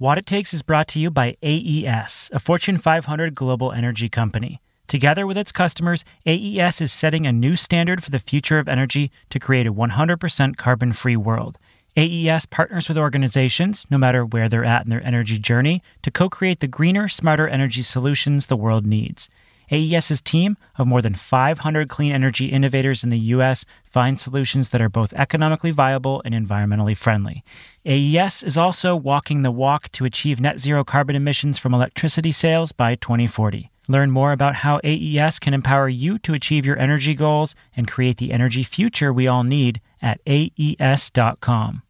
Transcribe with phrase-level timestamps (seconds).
[0.00, 4.62] What It Takes is brought to you by AES, a Fortune 500 global energy company.
[4.86, 9.10] Together with its customers, AES is setting a new standard for the future of energy
[9.28, 11.58] to create a 100% carbon free world.
[11.98, 16.30] AES partners with organizations, no matter where they're at in their energy journey, to co
[16.30, 19.28] create the greener, smarter energy solutions the world needs.
[19.70, 23.64] AES's team of more than 500 clean energy innovators in the U.S.
[23.84, 27.44] finds solutions that are both economically viable and environmentally friendly.
[27.86, 32.72] AES is also walking the walk to achieve net zero carbon emissions from electricity sales
[32.72, 33.70] by 2040.
[33.88, 38.18] Learn more about how AES can empower you to achieve your energy goals and create
[38.18, 41.82] the energy future we all need at AES.com.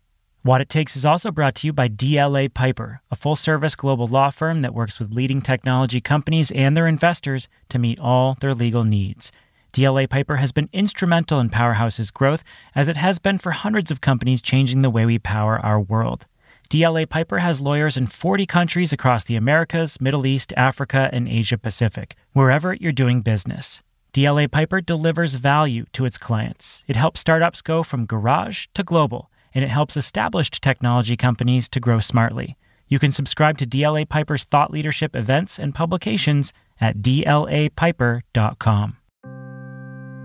[0.43, 4.07] What It Takes is also brought to you by DLA Piper, a full service global
[4.07, 8.55] law firm that works with leading technology companies and their investors to meet all their
[8.55, 9.33] legal needs.
[9.75, 12.43] DLA Piper has been instrumental in Powerhouse's growth,
[12.75, 16.25] as it has been for hundreds of companies changing the way we power our world.
[16.71, 21.59] DLA Piper has lawyers in 40 countries across the Americas, Middle East, Africa, and Asia
[21.59, 23.83] Pacific, wherever you're doing business.
[24.15, 26.83] DLA Piper delivers value to its clients.
[26.89, 31.81] It helps startups go from garage to global and it helps established technology companies to
[31.81, 32.57] grow smartly.
[32.89, 38.97] You can subscribe to DLA Piper's thought leadership events and publications at dlapiper.com.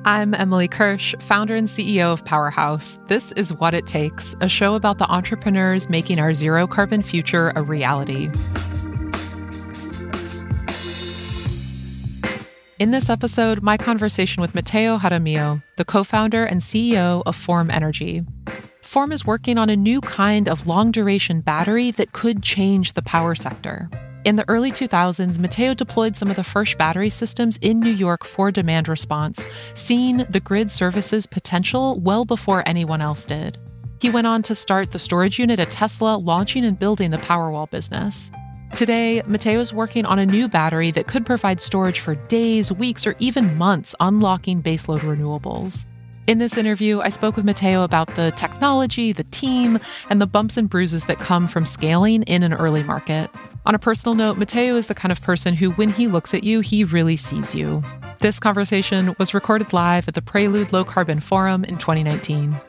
[0.07, 2.99] I'm Emily Kirsch, founder and CEO of Powerhouse.
[3.07, 7.51] This is What It Takes, a show about the entrepreneurs making our zero carbon future
[7.55, 8.29] a reality.
[12.77, 17.71] In this episode, my conversation with Mateo Jaramillo, the co founder and CEO of Form
[17.71, 18.23] Energy.
[18.85, 23.01] Form is working on a new kind of long duration battery that could change the
[23.01, 23.89] power sector.
[24.23, 28.23] In the early 2000s, Mateo deployed some of the first battery systems in New York
[28.23, 33.57] for demand response, seeing the grid services potential well before anyone else did.
[33.99, 37.69] He went on to start the storage unit at Tesla, launching and building the Powerwall
[37.69, 38.31] business.
[38.75, 43.07] Today, Mateo is working on a new battery that could provide storage for days, weeks,
[43.07, 45.85] or even months, unlocking baseload renewables.
[46.27, 50.57] In this interview, I spoke with Mateo about the technology, the team, and the bumps
[50.57, 53.29] and bruises that come from scaling in an early market.
[53.67, 56.43] On a personal note, Mateo is the kind of person who, when he looks at
[56.43, 57.83] you, he really sees you.
[58.21, 62.59] This conversation was recorded live at the Prelude Low Carbon Forum in 2019.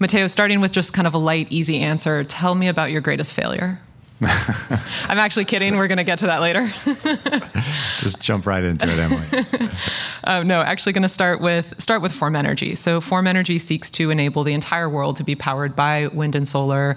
[0.00, 3.34] Mateo, starting with just kind of a light, easy answer, tell me about your greatest
[3.34, 3.78] failure.
[5.08, 5.76] I'm actually kidding.
[5.76, 6.66] We're going to get to that later.
[7.98, 9.68] Just jump right into it, Emily.
[10.24, 12.74] um, no, actually, going to start with start with Form Energy.
[12.74, 16.48] So, Form Energy seeks to enable the entire world to be powered by wind and
[16.48, 16.96] solar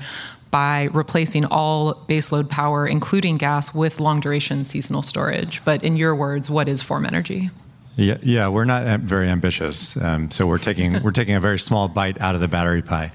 [0.50, 5.64] by replacing all baseload power, including gas, with long duration seasonal storage.
[5.64, 7.52] But in your words, what is Form Energy?
[7.98, 11.88] Yeah, yeah, we're not very ambitious, um, so we're taking we're taking a very small
[11.88, 13.12] bite out of the battery pie.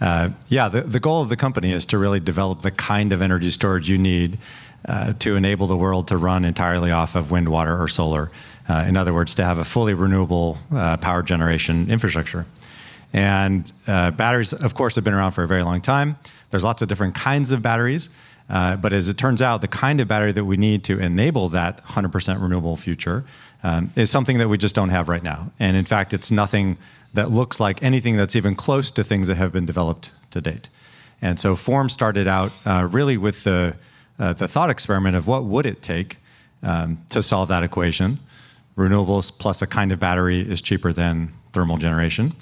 [0.00, 3.22] Uh, yeah, the, the goal of the company is to really develop the kind of
[3.22, 4.38] energy storage you need
[4.86, 8.30] uh, to enable the world to run entirely off of wind, water, or solar.
[8.68, 12.46] Uh, in other words, to have a fully renewable uh, power generation infrastructure.
[13.12, 16.16] And uh, batteries, of course, have been around for a very long time.
[16.50, 18.10] There's lots of different kinds of batteries.
[18.48, 21.48] Uh, but as it turns out, the kind of battery that we need to enable
[21.50, 23.24] that 100% renewable future
[23.62, 25.50] um, is something that we just don't have right now.
[25.58, 26.76] And in fact, it's nothing
[27.14, 30.68] that looks like anything that's even close to things that have been developed to date.
[31.22, 33.76] And so Form started out uh, really with the,
[34.18, 36.18] uh, the thought experiment of what would it take
[36.62, 38.18] um, to solve that equation.
[38.76, 42.32] Renewables plus a kind of battery is cheaper than thermal generation,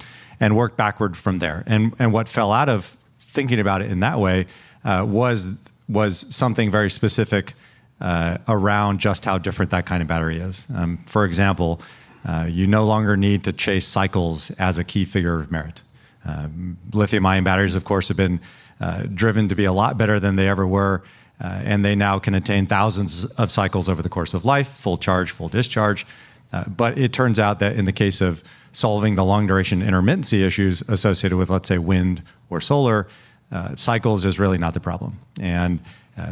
[0.41, 1.63] and work backward from there.
[1.67, 4.47] And, and what fell out of thinking about it in that way
[4.85, 7.53] uh, was, was something very specific
[8.01, 10.67] uh, around just how different that kind of battery is.
[10.75, 11.81] Um, for example,
[12.25, 15.83] uh, you no longer need to chase cycles as a key figure of merit.
[16.25, 18.41] Um, lithium ion batteries, of course, have been
[18.81, 21.03] uh, driven to be a lot better than they ever were,
[21.41, 24.99] uh, and they now can attain thousands of cycles over the course of life full
[24.99, 26.07] charge, full discharge.
[26.53, 30.45] Uh, but it turns out that in the case of solving the long duration intermittency
[30.45, 33.09] issues associated with, let's say, wind or solar,
[33.51, 35.19] uh, cycles is really not the problem.
[35.41, 35.81] And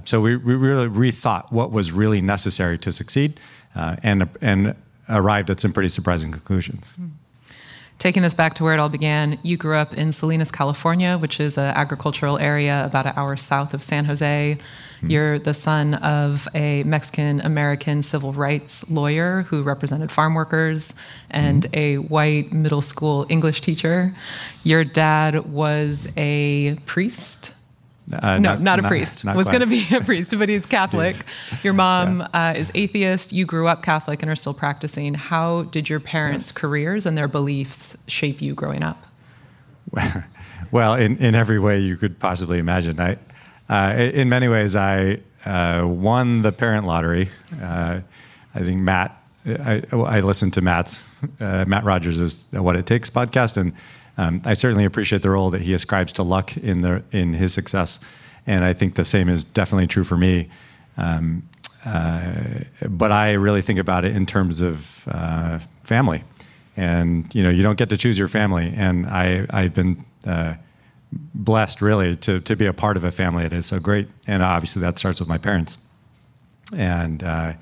[0.05, 3.41] so we, we, really rethought what was really necessary to succeed.
[3.75, 4.77] and, and
[5.11, 6.97] arrived at some pretty surprising conclusions.
[8.01, 11.39] Taking this back to where it all began, you grew up in Salinas, California, which
[11.39, 14.57] is an agricultural area about an hour south of San Jose.
[14.57, 15.11] Mm-hmm.
[15.11, 20.95] You're the son of a Mexican American civil rights lawyer who represented farm workers
[21.29, 21.79] and mm-hmm.
[21.79, 24.17] a white middle school English teacher.
[24.65, 27.53] Your dad was a priest
[28.13, 29.25] Uh, no, not, not, a priest.
[29.25, 31.17] Not was going to be a priest, but he's Catholic.
[31.63, 32.51] Your mom yeah.
[32.51, 33.33] uh, is atheist.
[33.33, 35.15] You grew up Catholic and are still practicing.
[35.15, 36.53] How did your parents' yes.
[36.53, 38.99] careers and their beliefs shape you growing up?
[40.73, 43.01] Well, in, in every way you could possibly imagine.
[43.01, 43.19] I,
[43.69, 47.29] uh, in many ways, I uh, won the parent lottery.
[47.61, 48.03] Uh,
[48.55, 53.57] I think Matt I, I listened to Matt's uh, Matt Rogers' "What It Takes" podcast,
[53.57, 53.73] and
[54.21, 57.55] um, I certainly appreciate the role that he ascribes to luck in the in his
[57.55, 58.05] success.
[58.47, 60.51] And I think the same is definitely true for me.
[60.99, 61.49] Um,
[61.87, 66.23] uh, but I really think about it in terms of uh, family,
[66.77, 68.75] and you know, you don't get to choose your family.
[68.77, 70.55] And I I've been uh,
[71.35, 74.07] blessed really to to be a part of a family that is so great.
[74.27, 75.79] And obviously that starts with my parents.
[76.77, 77.55] And uh,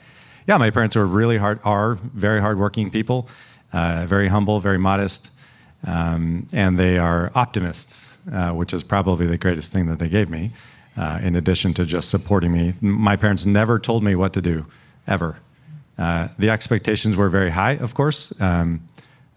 [0.49, 3.29] yeah, my parents were really hard, are very hardworking people,
[3.73, 5.31] uh, very humble, very modest,
[5.87, 10.29] um, and they are optimists, uh, which is probably the greatest thing that they gave
[10.29, 10.51] me.
[10.97, 14.67] Uh, in addition to just supporting me, my parents never told me what to do,
[15.07, 15.37] ever.
[15.97, 18.39] Uh, the expectations were very high, of course.
[18.41, 18.89] Um,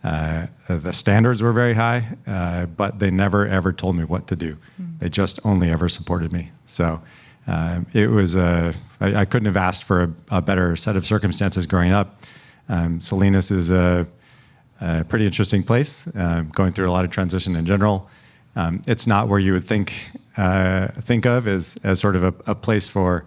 [0.03, 4.35] uh, the standards were very high, uh, but they never ever told me what to
[4.35, 4.57] do.
[4.81, 4.99] Mm.
[4.99, 6.51] They just only ever supported me.
[6.65, 6.99] So
[7.47, 11.05] uh, it was a, I, I couldn't have asked for a, a, better set of
[11.05, 12.21] circumstances growing up.
[12.69, 14.07] Um, Salinas is a,
[14.81, 18.09] a, pretty interesting place, uh, going through a lot of transition in general.
[18.55, 19.93] Um, it's not where you would think
[20.37, 23.25] uh, think of as, as sort of a, a place for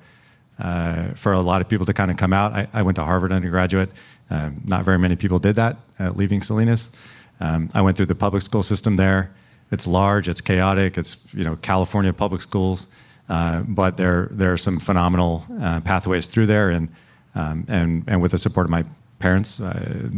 [0.59, 2.53] uh, for a lot of people to kind of come out.
[2.53, 3.91] I, I went to Harvard undergraduate.
[4.31, 6.95] Um, not very many people did that, uh, leaving Salinas.
[7.41, 9.31] Um, I went through the public school system there.
[9.71, 12.87] It's large, it's chaotic, it's you know California public schools.
[13.29, 15.45] Uh, but there, there are some phenomenal
[15.85, 16.89] pathways through there, and,
[17.35, 18.85] um, and, and with the support of my
[19.19, 20.11] parents, uh,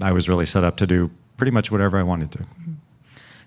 [0.00, 2.46] I was really set up to do pretty much whatever I wanted to.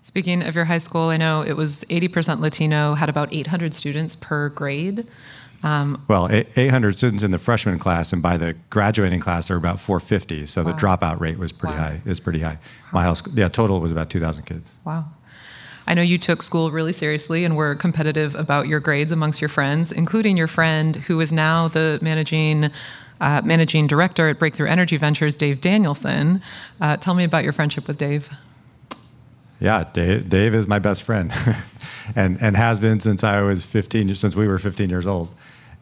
[0.01, 4.15] Speaking of your high school, I know it was 80% Latino, had about 800 students
[4.15, 5.05] per grade.
[5.63, 9.59] Um, well, 800 students in the freshman class, and by the graduating class, there were
[9.59, 10.45] about 450.
[10.47, 10.71] So wow.
[10.71, 11.81] the dropout rate was pretty wow.
[11.81, 12.01] high.
[12.05, 12.59] Is pretty high.
[12.93, 14.73] My house, yeah, total was about 2,000 kids.
[14.85, 15.05] Wow.
[15.87, 19.49] I know you took school really seriously and were competitive about your grades amongst your
[19.49, 22.71] friends, including your friend who is now the managing
[23.19, 26.41] uh, managing director at Breakthrough Energy Ventures, Dave Danielson.
[26.79, 28.29] Uh, tell me about your friendship with Dave.
[29.59, 31.33] Yeah, Dave, Dave is my best friend,
[32.15, 35.29] and and has been since I was 15, since we were 15 years old.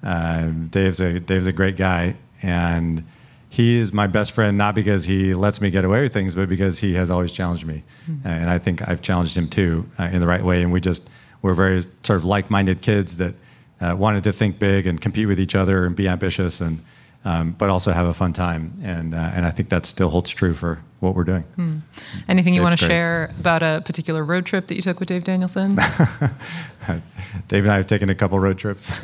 [0.01, 3.03] Uh, Dave's a Dave's a great guy, and
[3.49, 6.47] he is my best friend not because he lets me get away with things, but
[6.47, 8.27] because he has always challenged me, mm-hmm.
[8.27, 10.61] and I think I've challenged him too uh, in the right way.
[10.61, 11.09] And we just
[11.41, 13.33] we're very sort of like-minded kids that
[13.81, 16.79] uh, wanted to think big and compete with each other and be ambitious, and
[17.25, 18.73] um, but also have a fun time.
[18.83, 21.43] And uh, and I think that still holds true for what we're doing.
[21.57, 21.81] Mm.
[22.29, 25.23] Anything you want to share about a particular road trip that you took with Dave
[25.23, 25.75] Danielson?
[27.47, 28.91] Dave and I have taken a couple road trips.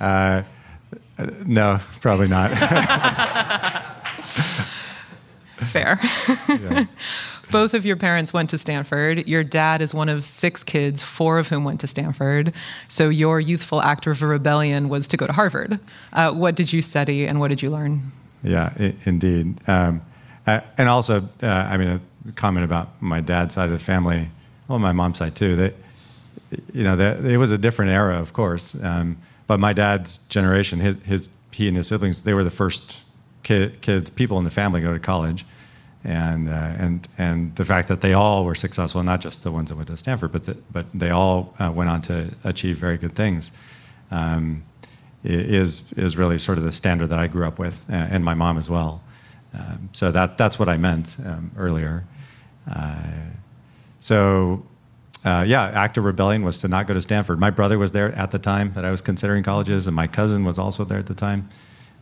[0.00, 0.42] Uh,
[1.46, 2.50] no, probably not.
[5.56, 6.00] Fair.
[6.48, 6.84] Yeah.
[7.54, 9.28] Both of your parents went to Stanford.
[9.28, 12.52] Your dad is one of six kids, four of whom went to Stanford.
[12.88, 15.78] So your youthful act of rebellion was to go to Harvard.
[16.12, 18.10] Uh, what did you study and what did you learn?
[18.42, 19.54] Yeah, I- indeed.
[19.68, 20.02] Um,
[20.44, 24.30] and also, uh, I mean, a comment about my dad's side of the family,
[24.66, 25.54] well, my mom's side too.
[25.54, 25.74] That
[26.72, 28.74] you know, that, it was a different era, of course.
[28.82, 29.16] Um,
[29.46, 32.98] but my dad's generation, his, his he and his siblings, they were the first
[33.44, 35.46] kid, kids, people in the family to go to college,
[36.04, 39.70] and uh, and and the fact that they all were successful, not just the ones
[39.70, 42.98] that went to Stanford, but the, but they all uh, went on to achieve very
[42.98, 43.56] good things,
[44.10, 44.62] um,
[45.24, 48.34] is is really sort of the standard that I grew up with, uh, and my
[48.34, 49.02] mom as well.
[49.54, 52.04] Um, so that that's what I meant um, earlier.
[52.70, 52.96] Uh,
[54.00, 54.64] so
[55.24, 57.40] uh, yeah, act of rebellion was to not go to Stanford.
[57.40, 60.44] My brother was there at the time that I was considering colleges, and my cousin
[60.44, 61.48] was also there at the time.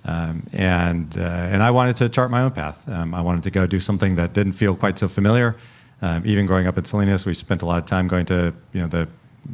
[0.05, 2.89] Um, and uh, and I wanted to chart my own path.
[2.89, 5.57] Um, I wanted to go do something that didn't feel quite so familiar.
[6.01, 8.81] Um, even growing up in Salinas, we spent a lot of time going to you
[8.81, 9.09] know the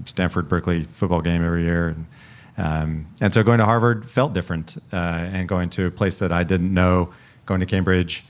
[0.07, 2.07] Stanford Berkeley football game every year, and,
[2.57, 4.79] um, and so going to Harvard felt different.
[4.91, 7.13] Uh, and going to a place that I didn't know,
[7.45, 8.25] going to Cambridge,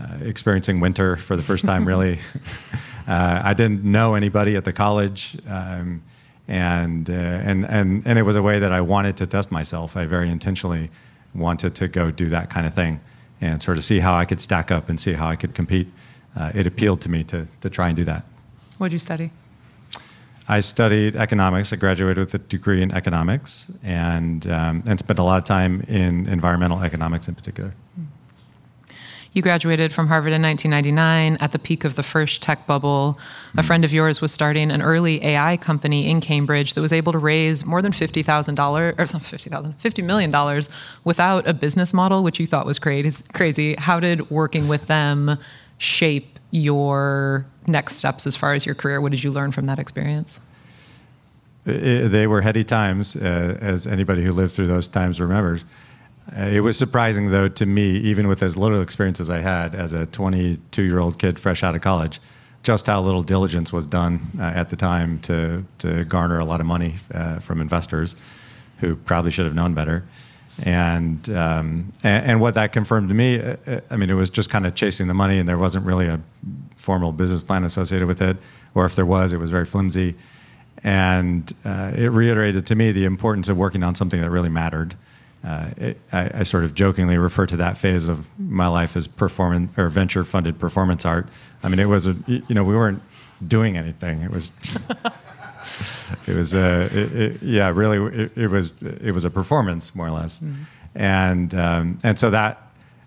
[0.00, 2.18] uh, experiencing winter for the first time, really.
[3.06, 6.02] Uh, I didn't know anybody at the college, um,
[6.46, 9.96] and, uh, and, and, and it was a way that I wanted to test myself.
[9.96, 10.90] I very intentionally
[11.34, 13.00] wanted to go do that kind of thing
[13.40, 15.88] and sort of see how I could stack up and see how I could compete.
[16.36, 18.24] Uh, it appealed to me to, to try and do that.
[18.78, 19.30] What did you study?
[20.48, 21.72] I studied economics.
[21.72, 25.82] I graduated with a degree in economics and, um, and spent a lot of time
[25.82, 27.72] in environmental economics in particular.
[29.32, 33.16] You graduated from Harvard in 1999 at the peak of the first tech bubble.
[33.56, 37.12] A friend of yours was starting an early AI company in Cambridge that was able
[37.12, 40.64] to raise more than $50,000 or some 50,000, $50 million
[41.04, 43.74] without a business model, which you thought was crazy.
[43.78, 45.38] How did working with them
[45.78, 49.00] shape your next steps as far as your career?
[49.00, 50.40] What did you learn from that experience?
[51.66, 55.64] It, they were heady times, uh, as anybody who lived through those times remembers.
[56.36, 59.74] Uh, it was surprising, though, to me, even with as little experience as I had
[59.74, 62.20] as a 22 year old kid fresh out of college,
[62.62, 66.60] just how little diligence was done uh, at the time to, to garner a lot
[66.60, 68.16] of money uh, from investors
[68.78, 70.04] who probably should have known better.
[70.62, 74.30] And, um, and, and what that confirmed to me, uh, uh, I mean, it was
[74.30, 76.20] just kind of chasing the money, and there wasn't really a
[76.76, 78.36] formal business plan associated with it,
[78.74, 80.14] or if there was, it was very flimsy.
[80.82, 84.94] And uh, it reiterated to me the importance of working on something that really mattered.
[85.42, 89.08] Uh, it, I, I, sort of jokingly refer to that phase of my life as
[89.08, 91.26] performance or venture funded performance art.
[91.62, 93.02] I mean, it was a, you know, we weren't
[93.46, 94.20] doing anything.
[94.20, 94.52] It was,
[96.26, 100.10] it was, a, it, it, yeah, really, it, was, it was a performance more or
[100.10, 100.40] less.
[100.40, 100.62] Mm-hmm.
[100.94, 102.60] And, um, and so that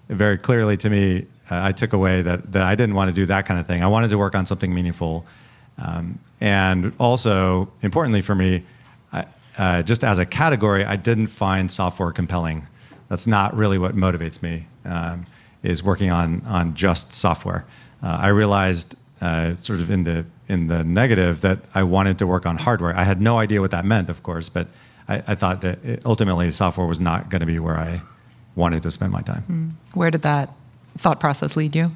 [0.10, 3.28] very clearly to me, uh, I took away that, that I didn't want to do
[3.28, 3.84] that kind of thing.
[3.84, 5.26] I wanted to work on something meaningful.
[5.78, 8.64] Um, and also, importantly for me,
[9.58, 12.68] uh, just as a category, I didn't find software compelling.
[13.10, 14.68] That's not really what motivates me.
[14.86, 15.26] Um,
[15.64, 17.66] is working on on just software.
[18.04, 22.28] Uh, I realized uh, sort of in the in the negative that I wanted to
[22.28, 22.96] work on hardware.
[22.96, 24.68] I had no idea what that meant, of course, but
[25.08, 28.02] I, I thought that it, ultimately software was not going to be where I
[28.56, 29.44] wanted to spend my time.
[29.50, 29.96] Mm.
[29.96, 30.50] Where did that
[30.98, 31.92] thought process lead you?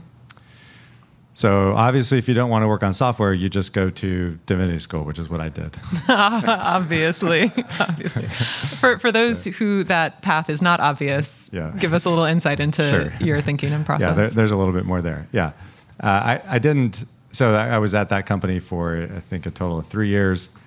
[1.37, 4.79] So obviously, if you don't want to work on software, you just go to divinity
[4.79, 5.77] school, which is what I did.
[6.09, 8.23] obviously, obviously.
[8.79, 11.75] For for those who that path is not obvious, yeah.
[11.77, 13.13] give us a little insight into sure.
[13.19, 14.07] your thinking and process.
[14.07, 15.27] Yeah, there, there's a little bit more there.
[15.31, 15.51] Yeah,
[15.99, 17.05] uh, I I didn't.
[17.33, 20.57] So I was at that company for I think a total of three years,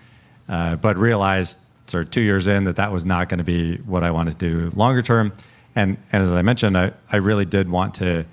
[0.49, 1.59] uh, but realized
[1.89, 4.39] sort of two years in that that was not going to be what I wanted
[4.39, 5.33] to do longer term.
[5.75, 8.25] And and as I mentioned, I I really did want to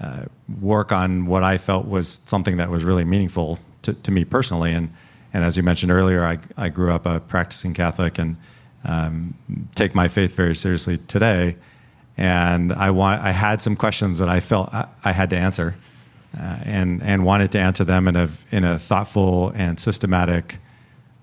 [0.00, 0.24] uh,
[0.60, 4.72] work on what I felt was something that was really meaningful to, to me personally.
[4.72, 4.90] And,
[5.32, 8.36] and as you mentioned earlier, I, I grew up a practicing Catholic and
[8.84, 9.34] um,
[9.74, 11.56] take my faith very seriously today.
[12.16, 15.74] And I, want, I had some questions that I felt I, I had to answer
[16.38, 20.58] uh, and, and wanted to answer them in a, in a thoughtful and systematic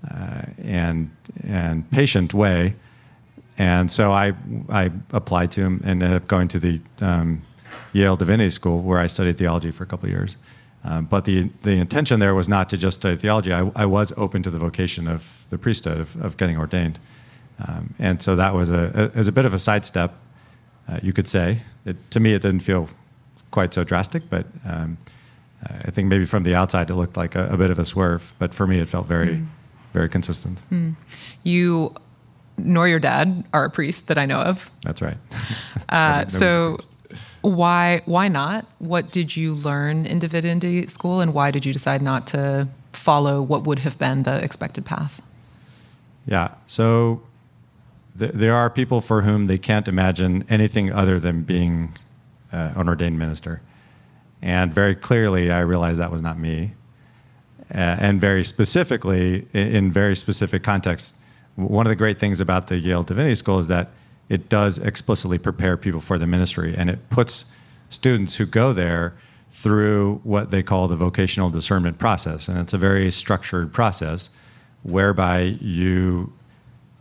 [0.09, 1.11] uh, and,
[1.43, 2.75] and patient way.
[3.57, 4.33] And so I,
[4.69, 7.43] I applied to him and ended up going to the um,
[7.93, 10.37] Yale Divinity School, where I studied theology for a couple of years.
[10.83, 13.53] Um, but the, the intention there was not to just study theology.
[13.53, 16.99] I, I was open to the vocation of the priesthood, of, of getting ordained.
[17.65, 20.13] Um, and so that was a, a, as a bit of a sidestep,
[20.89, 21.61] uh, you could say.
[21.85, 22.89] It, to me, it didn't feel
[23.51, 24.97] quite so drastic, but um,
[25.85, 28.33] I think maybe from the outside it looked like a, a, bit of a swerve.
[28.37, 29.47] But for me, it felt very, mm.
[29.93, 30.59] very consistent.
[30.69, 30.95] Mm.
[31.43, 31.95] You
[32.57, 34.69] nor your dad are a priest that I know of.
[34.81, 35.17] That's right.
[35.89, 36.77] uh, so
[37.43, 38.65] why why not?
[38.79, 43.41] What did you learn in divinity school, and why did you decide not to follow
[43.41, 45.21] what would have been the expected path?
[46.25, 47.21] Yeah, so
[48.17, 51.93] th- there are people for whom they can't imagine anything other than being
[52.53, 53.61] uh, an ordained minister,
[54.41, 56.73] and very clearly, I realized that was not me.
[57.73, 61.19] Uh, and very specifically, in, in very specific contexts,
[61.55, 63.89] one of the great things about the Yale Divinity School is that
[64.29, 67.57] it does explicitly prepare people for the ministry and it puts
[67.89, 69.13] students who go there
[69.49, 72.47] through what they call the vocational discernment process.
[72.47, 74.35] And it's a very structured process
[74.81, 76.33] whereby you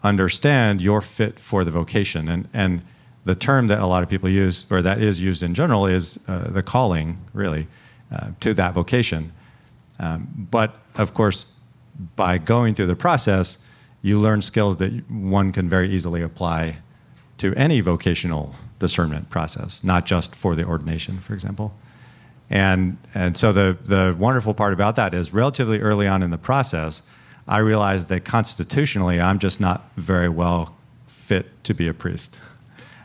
[0.04, 2.28] understand you're fit for the vocation.
[2.28, 2.82] And, and
[3.24, 6.22] the term that a lot of people use, or that is used in general, is
[6.28, 7.68] uh, the calling, really,
[8.14, 9.32] uh, to that vocation.
[9.98, 11.60] Um, but of course,
[12.16, 13.66] by going through the process,
[14.02, 16.76] you learn skills that one can very easily apply
[17.42, 21.74] to any vocational discernment process, not just for the ordination, for example.
[22.48, 26.38] And, and so the, the wonderful part about that is relatively early on in the
[26.38, 27.02] process,
[27.48, 30.76] I realized that constitutionally, I'm just not very well
[31.08, 32.38] fit to be a priest.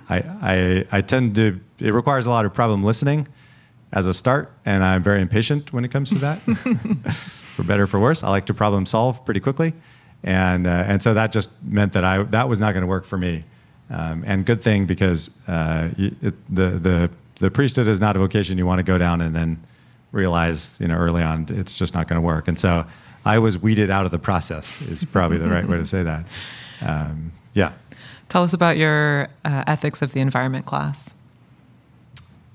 [0.07, 3.27] I, I, I tend to, it requires a lot of problem listening
[3.91, 6.37] as a start, and I'm very impatient when it comes to that.
[7.55, 9.73] for better or for worse, I like to problem solve pretty quickly.
[10.23, 13.05] And, uh, and so that just meant that I, that was not going to work
[13.05, 13.43] for me.
[13.89, 18.57] Um, and good thing because uh, it, the, the, the priesthood is not a vocation
[18.57, 19.61] you want to go down and then
[20.11, 22.47] realize you know early on it's just not going to work.
[22.47, 22.85] And so
[23.25, 26.25] I was weeded out of the process is probably the right way to say that.
[26.81, 27.73] Um, yeah.
[28.29, 31.13] Tell us about your uh, ethics of the environment class.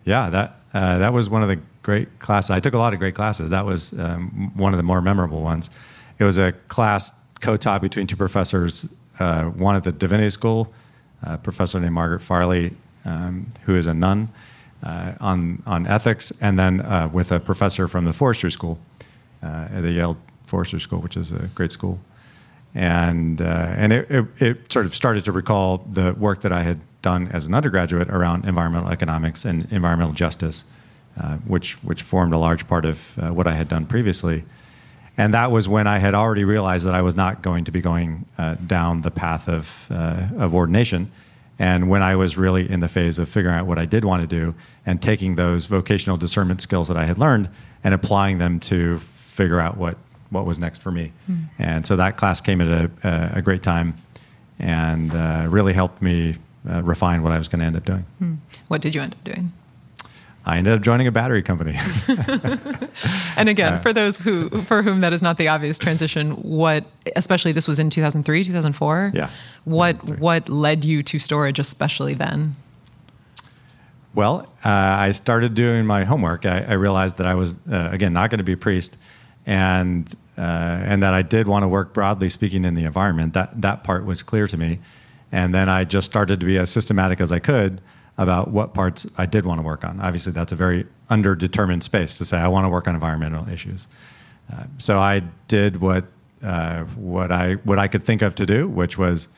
[0.04, 2.50] Yeah, that uh, that was one of the great classes.
[2.50, 3.50] I took a lot of great classes.
[3.50, 5.70] That was um, one of the more memorable ones.
[6.18, 10.72] It was a class co-taught between two professors, uh, one at the Divinity School,
[11.22, 12.74] a professor named Margaret Farley,
[13.04, 14.28] um, who is a nun,
[14.82, 18.78] uh, on, on ethics, and then uh, with a professor from the Forestry School
[19.42, 22.00] uh, at the Yale Forestry School, which is a great school.
[22.74, 26.62] And, uh, and it, it, it sort of started to recall the work that I
[26.62, 30.64] had done as an undergraduate around environmental economics and environmental justice,
[31.20, 34.44] uh, which, which formed a large part of uh, what I had done previously.
[35.18, 37.80] And that was when I had already realized that I was not going to be
[37.80, 41.10] going uh, down the path of, uh, of ordination.
[41.58, 44.22] And when I was really in the phase of figuring out what I did want
[44.22, 44.54] to do
[44.86, 47.50] and taking those vocational discernment skills that I had learned
[47.84, 49.96] and applying them to figure out what,
[50.30, 51.12] what was next for me.
[51.30, 51.44] Mm.
[51.58, 53.94] And so that class came at a, a great time
[54.58, 56.36] and uh, really helped me
[56.68, 58.06] uh, refine what I was going to end up doing.
[58.20, 58.38] Mm.
[58.68, 59.52] What did you end up doing?
[60.44, 61.76] I ended up joining a battery company.
[63.36, 66.84] and again, for those who for whom that is not the obvious transition, what
[67.14, 69.12] especially this was in 2003, 2004?
[69.14, 69.30] Yeah.
[69.64, 72.56] What what led you to storage especially then?
[74.14, 76.44] Well, uh, I started doing my homework.
[76.44, 78.98] I, I realized that I was uh, again not going to be a priest,
[79.46, 83.34] and uh, and that I did want to work broadly speaking in the environment.
[83.34, 84.80] That that part was clear to me,
[85.30, 87.80] and then I just started to be as systematic as I could
[88.18, 90.00] about what parts I did want to work on.
[90.00, 93.86] Obviously, that's a very underdetermined space to say I want to work on environmental issues.
[94.52, 96.04] Uh, so I did what
[96.42, 99.28] uh, what I what I could think of to do, which was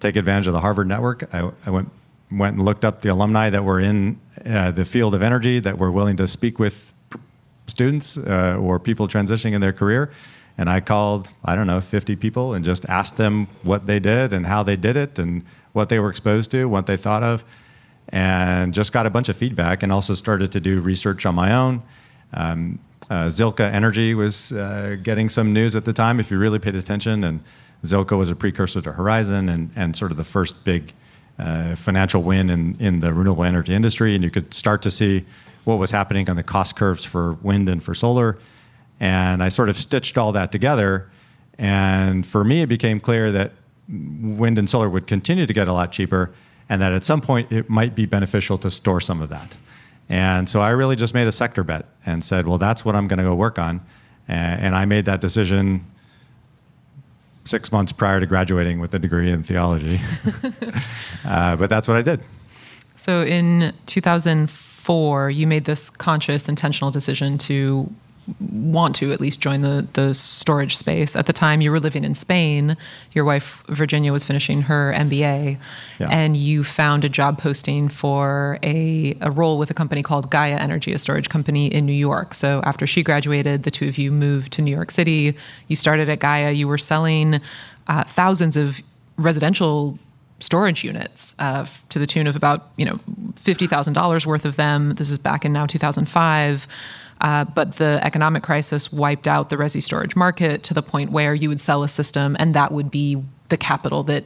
[0.00, 1.32] take advantage of the Harvard network.
[1.34, 1.90] I, I went
[2.30, 5.78] went and looked up the alumni that were in uh, the field of energy that
[5.78, 6.92] were willing to speak with
[7.66, 10.10] students uh, or people transitioning in their career.
[10.56, 14.32] And I called, I don't know, 50 people and just asked them what they did
[14.32, 17.44] and how they did it and what they were exposed to, what they thought of
[18.10, 21.54] and just got a bunch of feedback and also started to do research on my
[21.54, 21.82] own.
[22.32, 22.78] Um,
[23.10, 26.74] uh, Zilkha Energy was uh, getting some news at the time, if you really paid
[26.74, 27.40] attention, and
[27.84, 30.92] Zilkha was a precursor to Horizon and, and sort of the first big
[31.38, 34.14] uh, financial win in, in the renewable energy industry.
[34.14, 35.24] And you could start to see
[35.64, 38.38] what was happening on the cost curves for wind and for solar.
[39.00, 41.10] And I sort of stitched all that together.
[41.58, 43.52] And for me, it became clear that
[43.88, 46.32] wind and solar would continue to get a lot cheaper
[46.68, 49.56] and that at some point it might be beneficial to store some of that.
[50.08, 53.08] And so I really just made a sector bet and said, well, that's what I'm
[53.08, 53.80] going to go work on.
[54.28, 55.84] And I made that decision
[57.44, 60.00] six months prior to graduating with a degree in theology.
[61.24, 62.22] uh, but that's what I did.
[62.96, 67.90] So in 2004, you made this conscious, intentional decision to
[68.40, 71.14] want to at least join the the storage space.
[71.16, 72.76] At the time, you were living in Spain.
[73.12, 75.58] Your wife Virginia was finishing her MBA,
[75.98, 76.08] yeah.
[76.10, 80.56] and you found a job posting for a a role with a company called Gaia
[80.56, 82.34] Energy, a storage company in New York.
[82.34, 85.36] So after she graduated, the two of you moved to New York City.
[85.68, 86.50] You started at Gaia.
[86.52, 87.40] You were selling
[87.86, 88.80] uh, thousands of
[89.16, 89.98] residential
[90.40, 92.98] storage units uh, to the tune of about you know
[93.36, 94.94] fifty thousand dollars worth of them.
[94.94, 96.66] This is back in now two thousand five.
[97.24, 101.34] Uh, but the economic crisis wiped out the resi storage market to the point where
[101.34, 103.16] you would sell a system and that would be
[103.48, 104.24] the capital that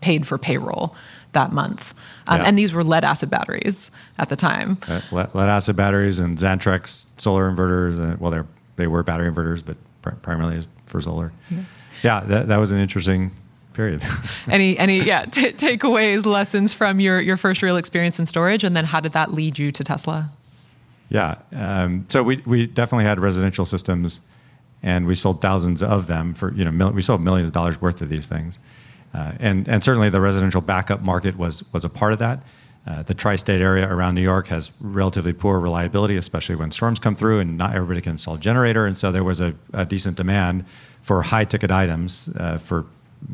[0.00, 0.92] paid for payroll
[1.34, 1.94] that month.
[2.26, 2.48] Um, yeah.
[2.48, 4.78] And these were lead acid batteries at the time.
[4.88, 8.14] Uh, lead, lead, acid batteries and Xantrex solar inverters.
[8.14, 8.40] Uh, well, they
[8.74, 11.32] they were battery inverters, but pr- primarily for solar.
[11.48, 11.62] Yeah,
[12.02, 13.30] yeah that, that was an interesting
[13.72, 14.04] period.
[14.50, 18.76] any any yeah t- takeaways, lessons from your your first real experience in storage, and
[18.76, 20.32] then how did that lead you to Tesla?
[21.12, 21.36] Yeah.
[21.54, 24.22] Um, so we, we definitely had residential systems
[24.82, 27.80] and we sold thousands of them for, you know, mil- we sold millions of dollars
[27.82, 28.58] worth of these things.
[29.12, 32.42] Uh, and, and certainly the residential backup market was, was a part of that.
[32.86, 36.98] Uh, the tri state area around New York has relatively poor reliability, especially when storms
[36.98, 38.86] come through and not everybody can install a generator.
[38.86, 40.64] And so there was a, a decent demand
[41.02, 42.86] for high ticket items uh, for,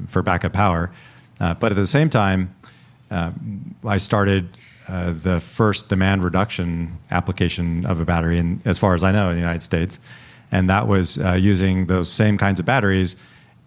[0.09, 0.91] for backup power.
[1.38, 2.53] Uh, but at the same time,
[3.12, 3.31] uh,
[3.85, 4.49] I started
[4.88, 9.29] uh, the first demand reduction application of a battery, in, as far as I know,
[9.29, 9.98] in the United States.
[10.51, 13.16] And that was uh, using those same kinds of batteries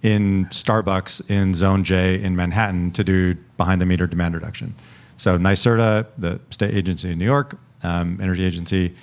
[0.01, 4.73] in Starbucks in Zone J in Manhattan to do behind the meter demand reduction.
[5.17, 8.95] So NYSERDA, the state agency in New York, um, energy agency,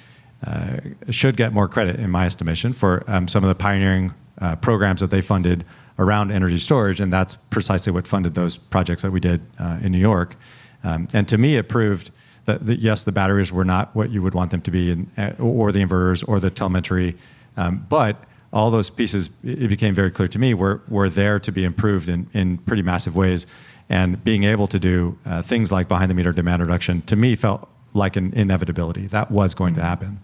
[0.44, 0.78] uh,
[1.10, 5.00] should get more credit, in my estimation, for um, some of the pioneering uh, programs
[5.00, 5.64] that they funded
[5.98, 9.92] around energy storage, and that's precisely what funded those projects that we did uh, in
[9.92, 10.36] New York.
[10.84, 12.10] Um, and to me, it proved
[12.44, 15.10] that, that, yes, the batteries were not what you would want them to be, in,
[15.16, 17.16] uh, or the inverters, or the telemetry,
[17.56, 21.52] um, but all those pieces, it became very clear to me, were, were there to
[21.52, 23.46] be improved in, in pretty massive ways.
[23.90, 27.36] And being able to do uh, things like behind the meter demand reduction, to me,
[27.36, 29.06] felt like an inevitability.
[29.08, 30.20] That was going to happen.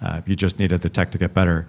[0.00, 1.66] Uh, you just needed the tech to get better,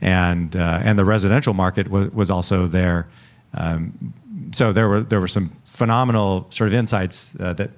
[0.00, 3.08] and uh, and the residential market was was also there.
[3.52, 4.14] Um,
[4.52, 7.70] so there were there were some phenomenal sort of insights uh, that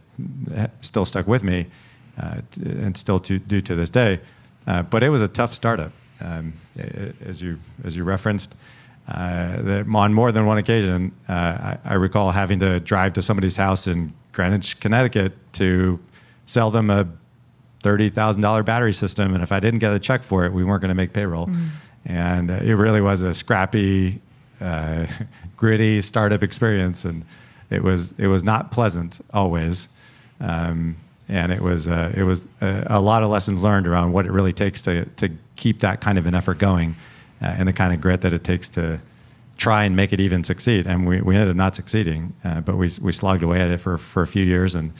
[0.80, 1.66] still stuck with me,
[2.20, 4.20] uh, and still to, do to this day.
[4.66, 6.52] Uh, but it was a tough startup, um,
[7.24, 8.60] as you as you referenced.
[9.08, 13.56] Uh, on more than one occasion, uh, I, I, recall having to drive to somebody's
[13.56, 15.98] house in Greenwich, Connecticut, to
[16.44, 17.08] sell them a
[17.82, 20.62] thirty thousand dollar battery system, and if I didn't get a check for it, we
[20.62, 21.46] weren't going to make payroll.
[21.46, 21.68] Mm.
[22.04, 24.20] And it really was a scrappy,
[24.60, 25.06] uh,
[25.56, 27.24] gritty startup experience, and
[27.70, 29.94] it was it was not pleasant always.
[30.40, 30.96] Um,
[31.28, 34.32] and it was uh, it was a, a, lot of lessons learned around what it
[34.32, 36.96] really takes to to keep that kind of an effort going,
[37.42, 39.00] uh, and the kind of grit that it takes to
[39.58, 40.86] try and make it even succeed.
[40.86, 43.78] And we, we ended up not succeeding, uh, but we we slogged away at it
[43.78, 44.92] for for a few years, and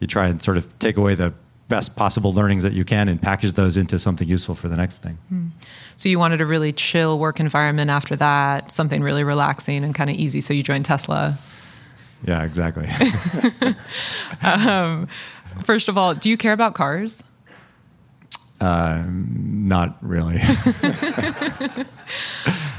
[0.00, 1.32] you try and sort of take away the
[1.68, 4.98] best possible learnings that you can and package those into something useful for the next
[4.98, 5.18] thing.
[5.32, 5.50] Mm.
[5.96, 10.08] So you wanted a really chill work environment after that, something really relaxing and kind
[10.08, 10.40] of easy.
[10.40, 11.38] So you joined Tesla.
[12.24, 12.88] Yeah, exactly.
[14.42, 15.08] um,
[15.62, 17.22] first of all, do you care about cars?
[18.60, 20.40] Uh, not really.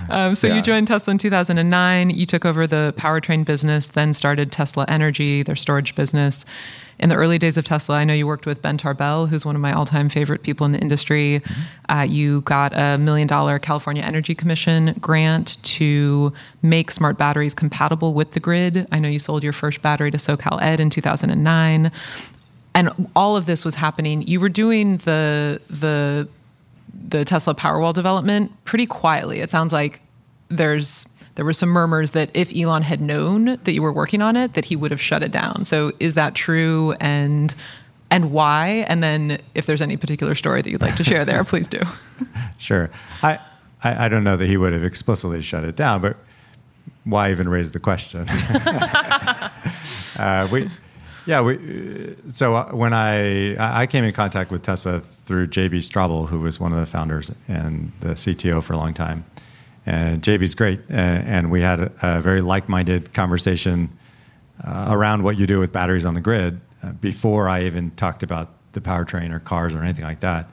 [0.10, 0.56] um, so yeah.
[0.56, 2.10] you joined Tesla in 2009.
[2.10, 6.46] You took over the powertrain business, then started Tesla Energy, their storage business
[7.00, 9.56] in the early days of Tesla, I know you worked with Ben Tarbell, who's one
[9.56, 11.42] of my all time favorite people in the industry.
[11.44, 11.92] Mm-hmm.
[11.92, 18.14] Uh, you got a million dollar California Energy Commission grant to make smart batteries compatible
[18.14, 18.88] with the grid.
[18.92, 21.92] I know you sold your first battery to SoCal Ed in 2009.
[22.74, 24.24] And all of this was happening.
[24.24, 26.28] You were doing the the
[27.10, 29.40] the Tesla Powerwall development pretty quietly.
[29.40, 30.02] It sounds like
[30.50, 34.36] there's there were some murmurs that if Elon had known that you were working on
[34.36, 35.66] it, that he would have shut it down.
[35.66, 36.96] So is that true?
[37.00, 37.54] And
[38.10, 38.86] and why?
[38.88, 41.80] And then if there's any particular story that you'd like to share there, please do.
[42.58, 42.90] Sure.
[43.22, 43.40] I,
[43.84, 46.18] I, I don't know that he would have explicitly shut it down, but
[47.04, 48.26] why even raise the question?
[50.20, 50.72] uh, we,
[51.28, 56.30] yeah, we, so uh, when I, I came in contact with Tesla through JB Straubel,
[56.30, 59.26] who was one of the founders and the CTO for a long time.
[59.88, 63.90] And JB's great, and, and we had a, very like-minded conversation
[64.62, 68.22] uh, around what you do with batteries on the grid uh, before I even talked
[68.22, 70.48] about the powertrain or cars or anything like that.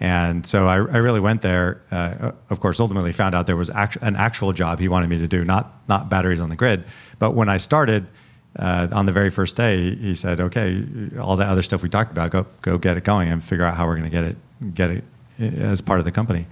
[0.00, 1.82] And so I, I really went there.
[1.90, 5.18] Uh, of course, ultimately found out there was actu- an actual job he wanted me
[5.18, 6.82] to do, not not batteries on the grid.
[7.18, 8.06] But when I started
[8.58, 10.82] uh, on the very first day, he said, "Okay,
[11.20, 13.76] all that other stuff we talked about, go go get it going and figure out
[13.76, 14.36] how we're going to get it
[14.74, 15.04] get it
[15.38, 16.46] uh, as part of the company."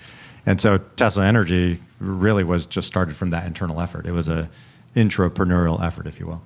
[0.51, 4.05] And so Tesla Energy really was just started from that internal effort.
[4.05, 4.49] It was a
[4.97, 6.43] intrapreneurial effort, if you will.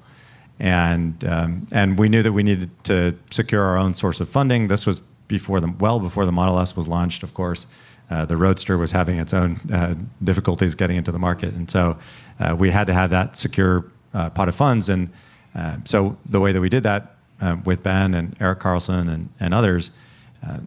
[0.60, 4.68] And, um, and we knew that we needed to secure our own source of funding.
[4.68, 7.66] This was before the, well before the Model S was launched, of course.
[8.10, 11.54] Uh, the Roadster was having its own uh, difficulties getting into the market.
[11.54, 11.98] And so
[12.38, 14.90] uh, we had to have that secure uh, pot of funds.
[14.90, 15.08] And
[15.54, 19.30] uh, so the way that we did that uh, with Ben and Eric Carlson and,
[19.40, 19.96] and others,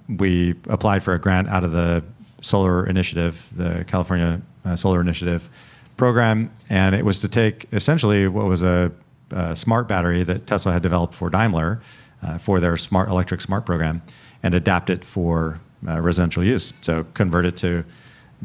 [0.10, 2.04] we applied for a grant out of the
[2.42, 5.50] Solar Initiative, the California uh, Solar Initiative
[5.96, 8.92] program, and it was to take essentially what was a,
[9.32, 11.82] a smart battery that Tesla had developed for Daimler
[12.22, 14.02] uh, for their smart electric smart program,
[14.44, 16.74] and adapt it for uh, residential use.
[16.82, 17.84] So convert it to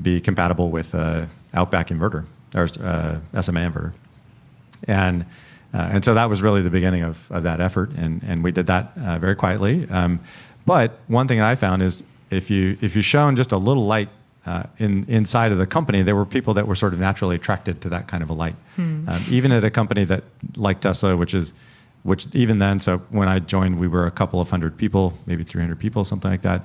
[0.00, 2.24] be compatible with uh, Outback inverter
[2.54, 3.92] or uh, SMA inverter,
[4.86, 5.26] and.
[5.74, 8.52] Uh, and so that was really the beginning of, of that effort, and, and we
[8.52, 9.88] did that very quietly.
[9.88, 10.20] Um,
[10.66, 13.84] but one thing that I found is if you if you shone just a little
[13.84, 14.08] light
[14.46, 17.80] uh, in inside of the company, there were people that were sort of naturally attracted
[17.82, 18.56] to that kind of a light.
[18.76, 19.08] Hmm.
[19.08, 20.24] Um, even at a company that
[20.56, 21.52] like Tesla, which is
[22.02, 25.44] which even then, so when I joined, we were a couple of hundred people, maybe
[25.44, 26.62] 300 people, something like that.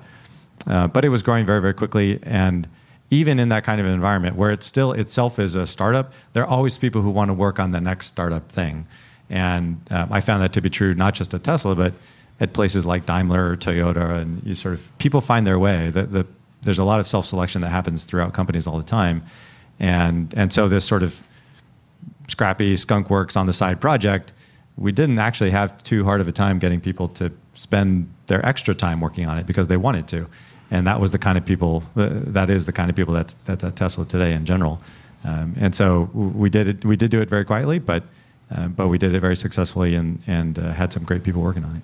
[0.66, 2.68] Uh, but it was growing very very quickly, and
[3.10, 6.50] even in that kind of environment where it still itself is a startup, there are
[6.50, 8.86] always people who want to work on the next startup thing.
[9.30, 11.94] And um, I found that to be true not just at Tesla, but
[12.40, 15.90] at places like Daimler or Toyota, and you sort of people find their way.
[15.90, 16.28] The, the,
[16.62, 19.24] there's a lot of self-selection that happens throughout companies all the time,
[19.80, 21.22] and and so this sort of
[22.28, 24.34] scrappy skunk works on the side project,
[24.76, 28.76] we didn't actually have too hard of a time getting people to spend their extra
[28.76, 30.28] time working on it because they wanted to,
[30.70, 33.34] and that was the kind of people uh, that is the kind of people that's
[33.46, 34.80] that's at Tesla today in general,
[35.24, 36.86] um, and so we did it.
[36.86, 38.04] We did do it very quietly, but.
[38.50, 41.66] Uh, but we did it very successfully and, and uh, had some great people working
[41.66, 41.82] on it.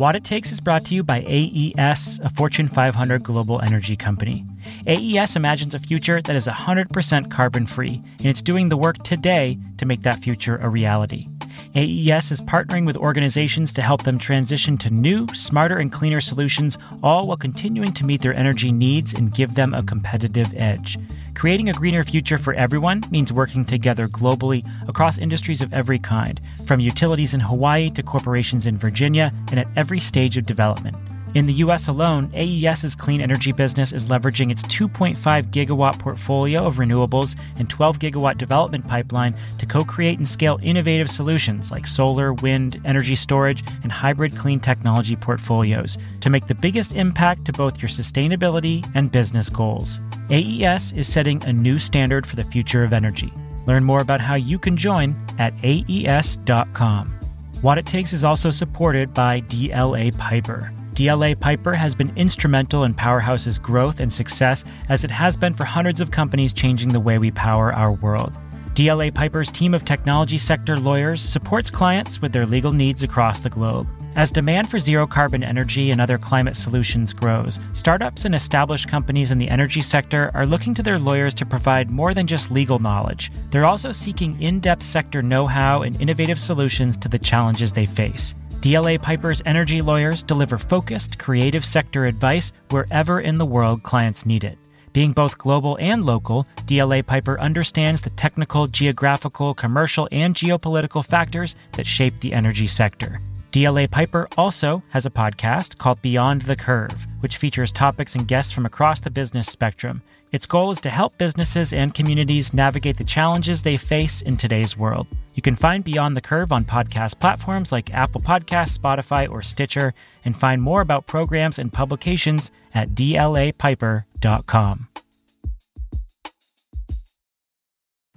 [0.00, 4.46] What It Takes is brought to you by AES, a Fortune 500 global energy company.
[4.86, 9.58] AES imagines a future that is 100% carbon free, and it's doing the work today
[9.76, 11.26] to make that future a reality.
[11.74, 16.78] AES is partnering with organizations to help them transition to new, smarter, and cleaner solutions,
[17.02, 20.98] all while continuing to meet their energy needs and give them a competitive edge.
[21.34, 26.40] Creating a greener future for everyone means working together globally across industries of every kind,
[26.70, 30.96] from utilities in Hawaii to corporations in Virginia, and at every stage of development.
[31.34, 35.16] In the US alone, AES's clean energy business is leveraging its 2.5
[35.50, 41.10] gigawatt portfolio of renewables and 12 gigawatt development pipeline to co create and scale innovative
[41.10, 46.94] solutions like solar, wind, energy storage, and hybrid clean technology portfolios to make the biggest
[46.94, 49.98] impact to both your sustainability and business goals.
[50.30, 53.32] AES is setting a new standard for the future of energy.
[53.66, 57.18] Learn more about how you can join at aes.com.
[57.62, 60.72] What It Takes is also supported by DLA Piper.
[60.94, 65.64] DLA Piper has been instrumental in Powerhouse's growth and success as it has been for
[65.64, 68.32] hundreds of companies changing the way we power our world.
[68.74, 73.50] DLA Piper's team of technology sector lawyers supports clients with their legal needs across the
[73.50, 73.88] globe.
[74.14, 79.32] As demand for zero carbon energy and other climate solutions grows, startups and established companies
[79.32, 82.78] in the energy sector are looking to their lawyers to provide more than just legal
[82.78, 83.32] knowledge.
[83.50, 87.86] They're also seeking in depth sector know how and innovative solutions to the challenges they
[87.86, 88.34] face.
[88.60, 94.44] DLA Piper's energy lawyers deliver focused, creative sector advice wherever in the world clients need
[94.44, 94.58] it.
[94.92, 101.54] Being both global and local, DLA Piper understands the technical, geographical, commercial, and geopolitical factors
[101.72, 103.20] that shape the energy sector.
[103.52, 108.52] DLA Piper also has a podcast called Beyond the Curve, which features topics and guests
[108.52, 110.02] from across the business spectrum.
[110.32, 114.76] Its goal is to help businesses and communities navigate the challenges they face in today's
[114.76, 115.08] world.
[115.34, 119.92] You can find Beyond the Curve on podcast platforms like Apple Podcasts, Spotify, or Stitcher,
[120.24, 124.86] and find more about programs and publications at dlapiper.com.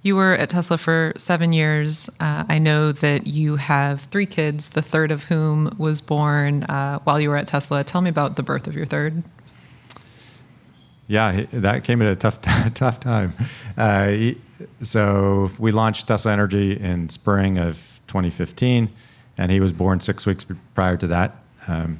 [0.02, 2.10] You were at Tesla for seven years.
[2.20, 6.98] Uh, I know that you have three kids, the third of whom was born uh,
[7.00, 7.82] while you were at Tesla.
[7.82, 9.24] Tell me about the birth of your third.
[11.06, 12.40] Yeah, that came at a tough,
[12.74, 13.34] tough time.
[13.76, 14.32] Uh,
[14.82, 18.90] so we launched Tesla Energy in spring of 2015,
[19.36, 21.36] and he was born six weeks prior to that.
[21.66, 21.98] Um,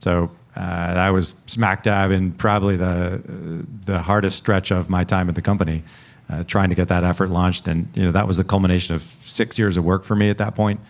[0.00, 3.22] so uh, I was smack dab in probably the
[3.86, 5.82] the hardest stretch of my time at the company
[6.28, 7.68] uh, trying to get that effort launched.
[7.68, 10.38] And you know that was the culmination of six years of work for me at
[10.38, 10.80] that point.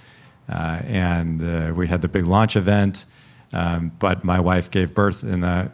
[0.48, 3.04] Uh, and uh, we had the big launch event,
[3.52, 5.70] um, but my wife gave birth in the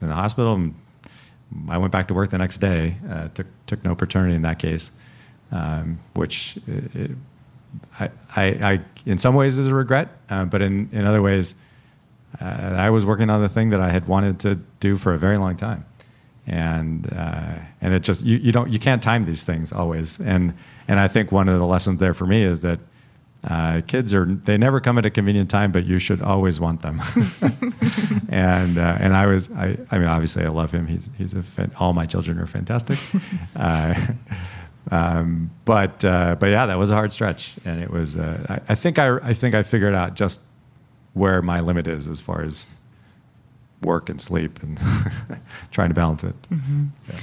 [0.00, 0.54] in the hospital.
[0.54, 0.74] And
[1.68, 2.96] I went back to work the next day.
[3.08, 4.98] Uh, took took no paternity in that case,
[5.52, 7.12] um, which it,
[7.98, 11.60] I, I, I, in some ways is a regret, uh, but in in other ways.
[12.40, 15.18] Uh, I was working on the thing that I had wanted to do for a
[15.18, 15.84] very long time
[16.46, 20.54] and uh, and it just you, you don't you can't time these things always and
[20.88, 22.80] and I think one of the lessons there for me is that
[23.46, 26.82] uh, kids are they never come at a convenient time but you should always want
[26.82, 27.00] them
[28.28, 31.42] and uh, and I was I, I mean obviously I love him he's he's a
[31.42, 32.98] fan, all my children are fantastic
[33.56, 33.94] uh,
[34.90, 38.72] um, but uh, but yeah that was a hard stretch and it was uh, I,
[38.72, 40.46] I think I I think I figured out just
[41.12, 42.74] where my limit is as far as
[43.82, 44.78] work and sleep and
[45.70, 46.34] trying to balance it.
[46.50, 46.86] Mm-hmm.
[47.08, 47.16] Yeah.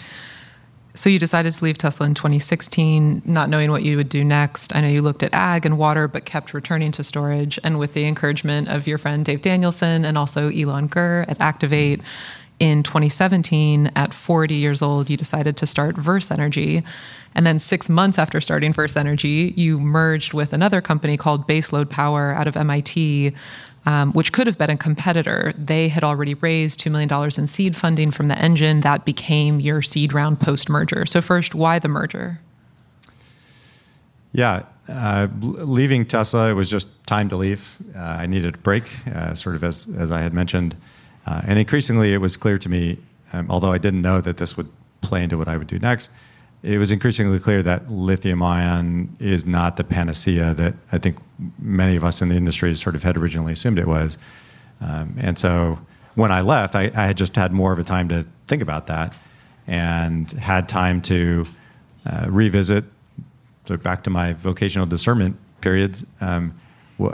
[0.93, 4.75] So you decided to leave Tesla in 2016, not knowing what you would do next.
[4.75, 7.58] I know you looked at ag and water, but kept returning to storage.
[7.63, 12.01] And with the encouragement of your friend Dave Danielson and also Ilan Gur at Activate,
[12.62, 16.84] in 2017, at 40 years old, you decided to start Verse Energy.
[17.34, 21.89] And then six months after starting Verse Energy, you merged with another company called Baseload
[21.89, 23.34] Power out of MIT,
[23.85, 25.53] um, which could have been a competitor.
[25.57, 28.81] They had already raised $2 million in seed funding from the engine.
[28.81, 31.05] That became your seed round post merger.
[31.05, 32.39] So, first, why the merger?
[34.33, 37.77] Yeah, uh, leaving Tesla, it was just time to leave.
[37.95, 40.75] Uh, I needed a break, uh, sort of as, as I had mentioned.
[41.25, 42.97] Uh, and increasingly, it was clear to me,
[43.33, 44.67] um, although I didn't know that this would
[45.01, 46.11] play into what I would do next,
[46.63, 51.17] it was increasingly clear that lithium ion is not the panacea that I think
[51.60, 54.17] many of us in the industry sort of had originally assumed it was.
[54.80, 55.80] Um, and so
[56.15, 58.88] when I left, I, I, had just had more of a time to think about
[58.88, 59.15] that
[59.67, 61.45] and had time to
[62.06, 62.84] uh, revisit,
[63.84, 66.06] back to my vocational discernment periods.
[66.19, 66.60] Um,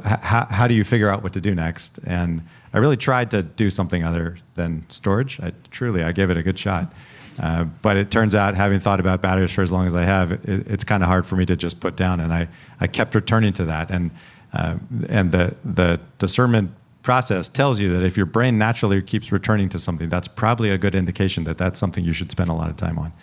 [0.04, 2.00] how, how do you figure out what to do next?
[2.00, 2.42] And
[2.74, 5.40] I really tried to do something other than storage.
[5.40, 6.92] I, truly, I gave it a good shot.
[7.40, 10.32] Uh, but it turns out, having thought about batteries for as long as I have,
[10.32, 12.20] it, it's kind of hard for me to just put down.
[12.20, 12.48] And I,
[12.80, 13.92] I kept returning to that.
[13.92, 14.12] And,
[14.54, 14.78] uh,
[15.10, 16.72] and the, the discernment
[17.04, 20.78] process tells you that if your brain naturally keeps returning to something, that's probably a
[20.78, 23.14] good indication that that's something you should spend a lot of time on.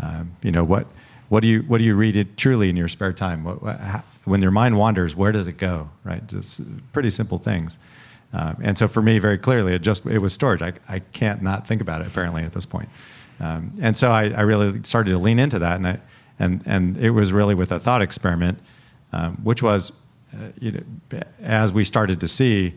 [0.00, 0.86] Um, you know, what,
[1.28, 3.42] what do you what do you read it truly in your spare time?
[3.44, 5.90] What, what, how, when your mind wanders, where does it go?
[6.04, 6.60] Right, just
[6.92, 7.78] pretty simple things.
[8.32, 10.62] Um, and so for me, very clearly, it just it was storage.
[10.62, 12.88] I, I can't not think about it apparently at this point.
[13.40, 15.98] Um, and so I, I, really started to lean into that, and I,
[16.38, 18.58] and and it was really with a thought experiment,
[19.12, 22.74] um, which was, uh, you know, as we started to see.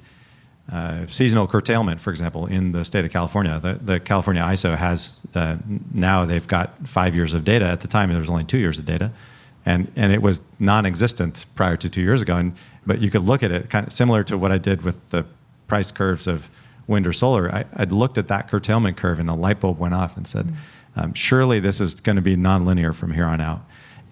[0.71, 3.59] Uh, seasonal curtailment, for example, in the state of California.
[3.59, 5.57] The, the California ISO has uh,
[5.91, 7.65] now they've got five years of data.
[7.65, 9.11] At the time, there was only two years of data,
[9.65, 12.35] and and it was non-existent prior to two years ago.
[12.35, 12.53] And
[12.85, 15.25] but you could look at it kind of similar to what I did with the
[15.67, 16.51] price curves of
[16.89, 17.49] wind or solar.
[17.49, 20.45] I, would looked at that curtailment curve, and the light bulb went off and said,
[20.45, 20.99] mm-hmm.
[20.99, 23.61] um, "Surely this is going to be nonlinear from here on out."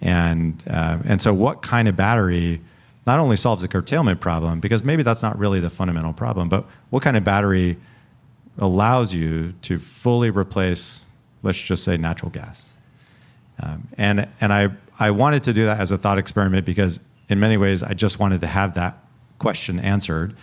[0.00, 2.60] And uh, and so, what kind of battery?
[3.08, 6.66] not only solves the curtailment problem, because maybe that's not really the fundamental problem, but
[6.90, 7.78] what kind of battery
[8.58, 11.06] allows you to fully replace,
[11.42, 12.70] let's just say, natural gas?
[13.62, 17.40] Um, and and I, I wanted to do that as a thought experiment because, in
[17.40, 18.98] many ways, I just wanted to have that
[19.38, 20.36] question answered.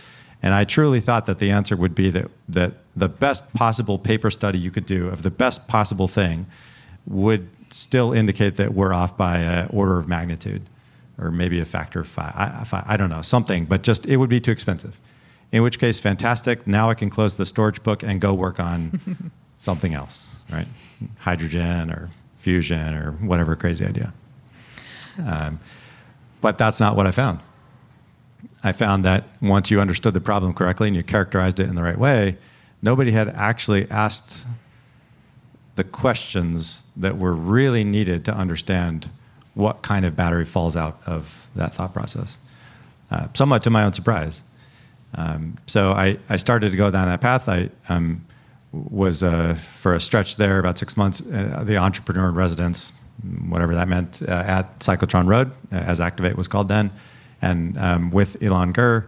[0.46, 4.30] And I truly thought that the answer would be that, that the best possible paper
[4.30, 6.46] study you could do of the best possible thing
[7.08, 10.62] would still indicate that we're off by an order of magnitude
[11.18, 12.32] or maybe a factor of five.
[12.36, 12.84] I, five.
[12.86, 15.00] I don't know, something, but just it would be too expensive.
[15.52, 16.68] In which case, fantastic.
[16.68, 20.68] Now I can close the storage book and go work on something else, right?
[21.18, 24.14] Hydrogen or fusion or whatever crazy idea.
[25.26, 25.60] Um,
[26.40, 27.40] but that's not what I found.
[28.66, 31.84] I found that once you understood the problem correctly and you characterized it in the
[31.84, 32.36] right way,
[32.82, 34.44] nobody had actually asked
[35.76, 39.12] the questions that were really needed to understand
[39.54, 42.40] what kind of battery falls out of that thought process.
[43.12, 44.42] Uh, somewhat to my own surprise.
[45.14, 47.48] Um, so I, I started to go down that path.
[47.48, 48.26] I um,
[48.74, 53.00] was uh, for a stretch there, about six months, uh, the entrepreneur in residence,
[53.48, 56.90] whatever that meant, uh, at Cyclotron Road, uh, as Activate was called then,
[57.42, 59.06] and um, with Ilan Gur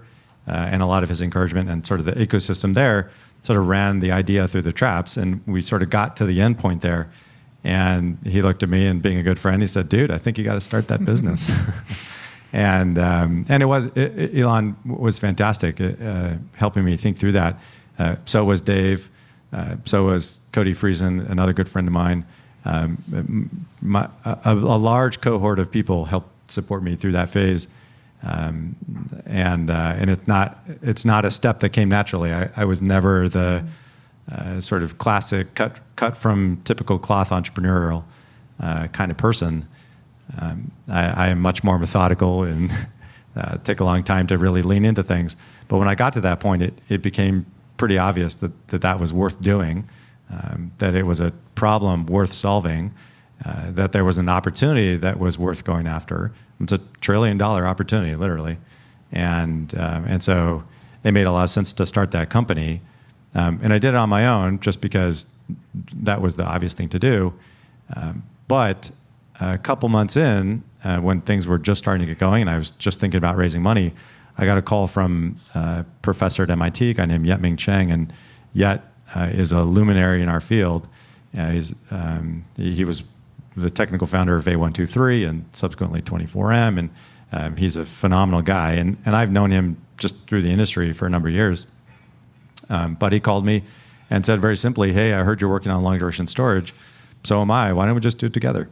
[0.47, 3.09] uh, and a lot of his encouragement and sort of the ecosystem there,
[3.43, 6.41] sort of ran the idea through the traps, and we sort of got to the
[6.41, 7.09] end point there
[7.67, 10.37] and he looked at me and being a good friend, he said, dude, I think
[10.37, 11.51] you got to start that business.
[12.53, 17.59] and, um, and it was, it, Ilan was fantastic uh, helping me think through that.
[17.99, 19.09] Uh, so was Dave.
[19.51, 22.25] Uh, so was Cody Friesen, another good friend of mine.
[22.63, 27.67] Um, my, a, a, large cohort of people helped support me through that phase.
[28.23, 28.75] Um,
[29.25, 32.33] and uh, and it's not it's not a step that came naturally.
[32.33, 33.63] I, I was never the
[34.31, 38.03] uh, sort of classic cut cut from typical cloth entrepreneurial
[38.59, 39.67] uh, kind of person.
[40.39, 42.69] Um, I, I, am much more methodical and
[43.35, 45.37] uh, take a long time to really lean into things.
[45.69, 47.45] But when I got to that point, it, it became
[47.77, 49.87] pretty obvious that that, that was worth doing,
[50.29, 52.93] um, that it was a problem worth solving,
[53.45, 56.33] uh, that there was an opportunity that was worth going after.
[56.59, 58.57] It's a trillion dollar opportunity, literally.
[59.11, 60.63] And, um, and so
[61.03, 62.81] it made a lot of sense to start that company.
[63.35, 65.37] Um, and I did it on my own just because
[65.95, 67.33] that was the obvious thing to do.
[67.95, 68.91] Um, but
[69.39, 72.57] a couple months in, uh, when things were just starting to get going, and I
[72.57, 73.93] was just thinking about raising money,
[74.37, 78.13] I got a call from a professor at MIT, a guy named Yet-Ming Chiang, and
[78.53, 78.81] Yet
[79.13, 80.87] uh, is a luminary in our field.
[81.37, 83.03] Uh, he's, um, he, he, was
[83.57, 86.89] the technical founder of A123 and subsequently 24M, and
[87.31, 88.73] um, he's a phenomenal guy.
[88.73, 91.73] And, and I've known him just through the industry for a number of years.
[92.69, 93.63] Um, but he called me
[94.09, 96.73] and said very simply, "Hey, I heard you're working on long duration storage.
[97.23, 97.73] So am I.
[97.73, 98.69] Why don't we just do it together?"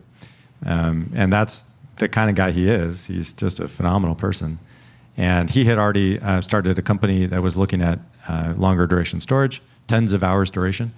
[0.65, 3.05] Um, and that's the kind of guy he is.
[3.05, 4.59] He's just a phenomenal person.
[5.17, 9.21] And he had already uh, started a company that was looking at uh, longer duration
[9.21, 10.91] storage, tens of hours duration,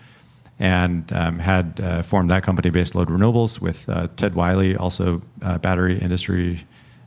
[0.59, 5.57] and um, had uh, formed that company, Baseload Renewables, with uh, Ted Wiley, also uh,
[5.59, 6.65] battery industry.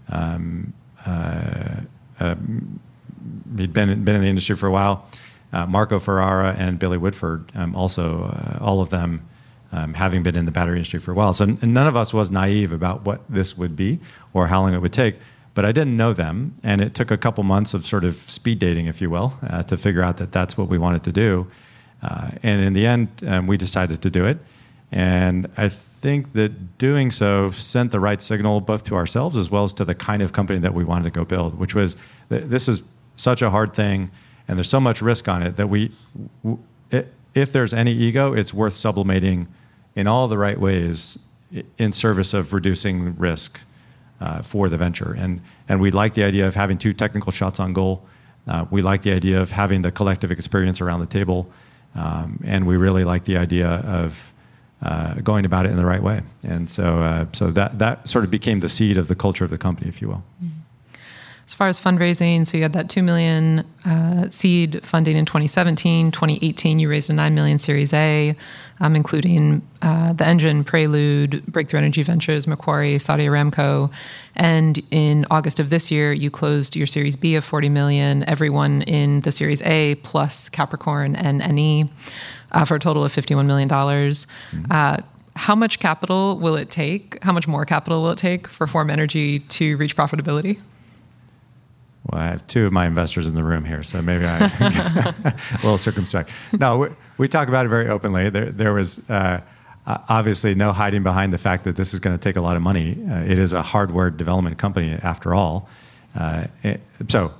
[0.09, 0.73] Um,
[1.07, 2.81] um,
[3.57, 5.07] he'd been been in the industry for a while,
[5.53, 9.27] Marco Ferrara and Billy Woodford, also all of them
[9.73, 11.35] having been in the battery industry for a while.
[11.35, 13.99] So none of us was naive about what this would be
[14.33, 15.17] or how long it would take.
[15.55, 18.61] But I didn't know them, and it took a couple months of sort of speed
[18.61, 19.35] dating, if you will,
[19.67, 21.51] to figure out that that's what we wanted to do.
[22.03, 24.39] Uh, and in the end, um, we decided to do it.
[24.93, 29.65] And I think that doing so sent the right signal both to ourselves as well
[29.65, 31.97] as to the kind of company that we wanted to go build, which was
[32.29, 34.11] this is such a hard thing
[34.51, 35.93] and there's so much risk on it that we,
[37.37, 39.47] if there's any ego, it's worth sublimating
[39.95, 41.29] in all the right ways
[41.79, 43.61] in service of reducing risk
[44.21, 45.15] uh, for the venture.
[45.17, 48.05] And and we like the idea of having two technical shots on goal.
[48.49, 51.49] Uh, we like the idea of having the collective experience around the table,
[51.95, 54.33] um, and we really like the idea of
[54.83, 56.23] uh, going about it in the right way.
[56.43, 59.51] And so, uh, so that, that sort of became the seed of the culture of
[59.51, 60.23] the company, if you will.
[60.43, 60.60] Mm-hmm.
[61.51, 66.13] As far as fundraising, so you had that 2 million uh, seed funding in 2017.
[66.13, 68.37] 2018, you raised a 9 million Series A,
[68.79, 73.91] um, including uh, the engine, Prelude, Breakthrough Energy Ventures, Macquarie, Saudi Aramco.
[74.37, 78.83] And in August of this year, you closed your Series B of 40 million, everyone
[78.83, 81.89] in the Series A plus Capricorn and Eni
[82.53, 83.69] uh, for a total of $51 million.
[83.69, 84.65] Mm-hmm.
[84.71, 84.99] Uh,
[85.35, 87.21] how much capital will it take?
[87.25, 90.61] How much more capital will it take for Form Energy to reach profitability?
[92.07, 95.35] Well, I have two of my investors in the room here, so maybe I'm a
[95.63, 96.31] little circumspect.
[96.59, 96.89] No,
[97.19, 98.31] we, talk about it very openly.
[98.31, 99.43] There, there was uh,
[99.87, 102.63] obviously no hiding behind the fact that this is going to take a lot of
[102.63, 102.97] money.
[103.09, 105.69] Uh, it is a hardware development company, after all.
[106.19, 107.33] Uh, it, so,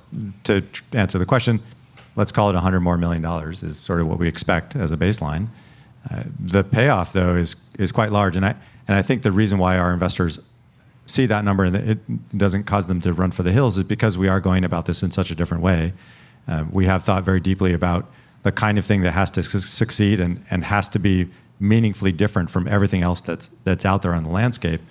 [0.43, 1.59] to answer the question,
[2.15, 4.97] let's call it 100 more million dollars is sort of what we expect as a
[4.97, 5.47] baseline.
[6.09, 8.55] Uh, the payoff, though, is is quite large, and I
[8.87, 10.50] and I think the reason why our investors
[11.05, 14.17] see that number and it doesn't cause them to run for the hills is because
[14.17, 15.93] we are going about this in such a different way.
[16.47, 18.09] Uh, we have thought very deeply about
[18.43, 21.27] the kind of thing that has to su- succeed and, and has to be
[21.59, 24.81] meaningfully different from everything else that's, that's out there on the landscape.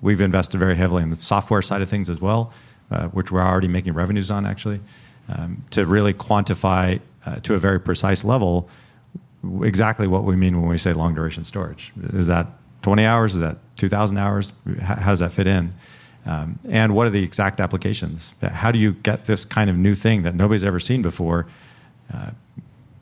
[0.00, 2.52] We've invested very heavily in the software side of things as well,
[2.90, 4.80] uh, which we're already making revenues on actually,
[5.28, 8.68] um, to really quantify uh, to a very precise level
[9.62, 11.92] exactly what we mean when we say long duration storage.
[12.12, 12.46] Is that
[12.82, 13.34] 20 hours?
[13.34, 14.52] Is that 2,000 hours?
[14.80, 15.72] How does that fit in?
[16.26, 18.34] Um, and what are the exact applications?
[18.42, 21.46] How do you get this kind of new thing that nobody's ever seen before
[22.12, 22.30] uh,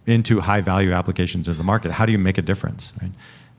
[0.07, 1.91] into high value applications of the market?
[1.91, 2.93] How do you make a difference?
[3.03, 3.11] Right?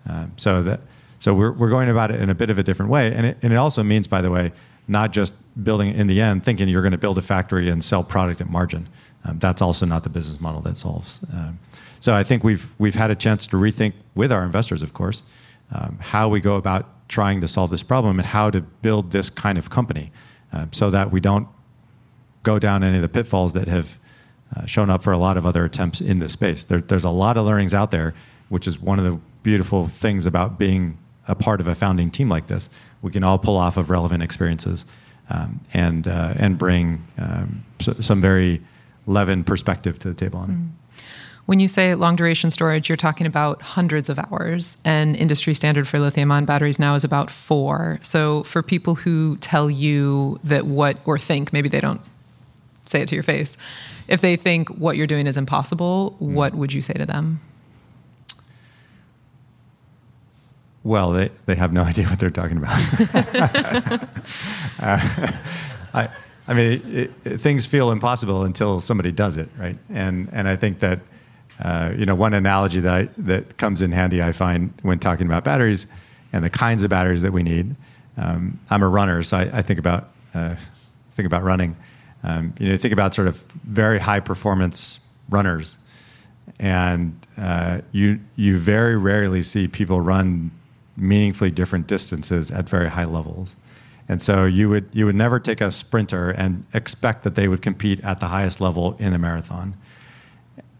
[0.09, 0.79] Um, so that
[1.19, 3.37] so we're, we're going about it in a bit of a different way, and it,
[3.41, 4.51] and it also means, by the way,
[4.87, 8.03] not just building in the end thinking you're going to build a factory and sell
[8.03, 8.87] product at margin.
[9.25, 11.25] Um, that's also not the business model that solves.
[11.33, 11.59] Um,
[11.99, 15.23] so I think we've we've had a chance to rethink with our investors, of course,
[15.71, 19.29] um, how we go about trying to solve this problem and how to build this
[19.29, 20.11] kind of company
[20.53, 21.47] um, so that we don't
[22.43, 23.99] go down any of the pitfalls that have
[24.55, 26.63] uh, shown up for a lot of other attempts in this space.
[26.63, 28.13] There, there's a lot of learnings out there,
[28.49, 30.97] which is one of the beautiful things about being
[31.27, 32.69] a part of a founding team like this.
[33.01, 34.85] We can all pull off of relevant experiences
[35.29, 38.61] um, and, uh, and bring um, some very
[39.05, 40.53] Levin perspective to the table on it.
[40.53, 40.69] Mm.
[41.47, 45.87] When you say long duration storage, you're talking about hundreds of hours, and industry standard
[45.87, 47.99] for lithium ion batteries now is about four.
[48.03, 52.01] So, for people who tell you that what, or think, maybe they don't
[52.85, 53.55] say it to your face,
[54.09, 56.33] if they think what you're doing is impossible, mm.
[56.33, 57.39] what would you say to them?
[60.83, 62.77] Well, they, they have no idea what they're talking about.
[64.81, 65.31] uh,
[65.93, 66.09] I,
[66.49, 69.77] I mean, it, it, things feel impossible until somebody does it, right?
[69.89, 70.99] And, and I think that
[71.59, 75.25] uh, you know, one analogy that I, that comes in handy, I find when talking
[75.25, 75.91] about batteries
[76.31, 77.75] and the kinds of batteries that we need.
[78.17, 80.55] Um, I'm a runner, so I, I think about uh,
[81.11, 81.75] think about running.
[82.23, 85.83] Um, you know, think about sort of very high performance runners,
[86.59, 90.51] and uh, you you very rarely see people run
[90.95, 93.55] meaningfully different distances at very high levels.
[94.09, 97.61] And so you would you would never take a sprinter and expect that they would
[97.61, 99.75] compete at the highest level in a marathon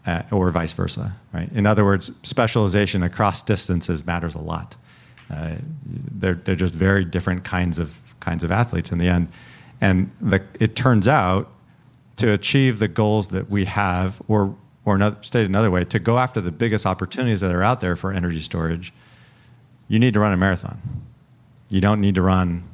[0.08, 1.12] uh, or vice versa.
[1.32, 1.50] Right?
[1.52, 4.74] In other words, specialization across distances matters a lot.
[5.30, 5.56] Uh,
[5.86, 9.28] they're, they're just very different kinds of kinds of athletes in the end,
[9.80, 11.50] and the, it turns out
[12.16, 16.18] to achieve the goals that we have, or or another, stated another way, to go
[16.18, 18.92] after the biggest opportunities that are out there for energy storage,
[19.86, 20.80] you need to run a marathon.
[21.68, 22.64] You don't need to run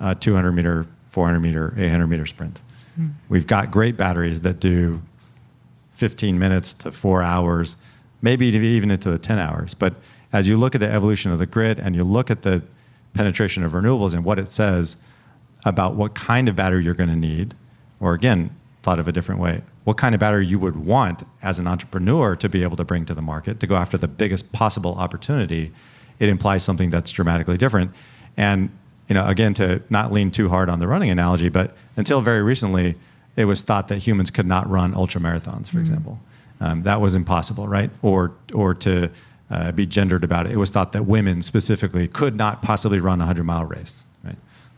[0.00, 2.60] a 200 meter, 400 meter, 800 meter sprint.
[2.98, 3.14] Mm.
[3.28, 5.02] We've got great batteries that do
[5.98, 7.76] 15 minutes to four hours,
[8.22, 9.74] maybe even into the 10 hours.
[9.74, 9.94] But
[10.32, 12.62] as you look at the evolution of the grid and you look at the
[13.14, 15.02] penetration of renewables and what it says
[15.64, 17.52] about what kind of battery you're going to need,
[17.98, 21.58] or again, thought of a different way, what kind of battery you would want as
[21.58, 24.52] an entrepreneur to be able to bring to the market to go after the biggest
[24.52, 25.72] possible opportunity,
[26.20, 27.90] it implies something that's dramatically different.
[28.36, 28.70] And
[29.08, 32.42] you know, again, to not lean too hard on the running analogy, but until very
[32.42, 32.94] recently,
[33.38, 36.18] it was thought that humans could not run ultra marathons, for mm example.
[36.60, 37.88] Um, that was impossible, right?
[38.02, 39.10] Or, or to
[39.48, 40.52] uh, be gendered about it.
[40.52, 44.34] It was thought that women specifically could not possibly run a 100 mile race, right?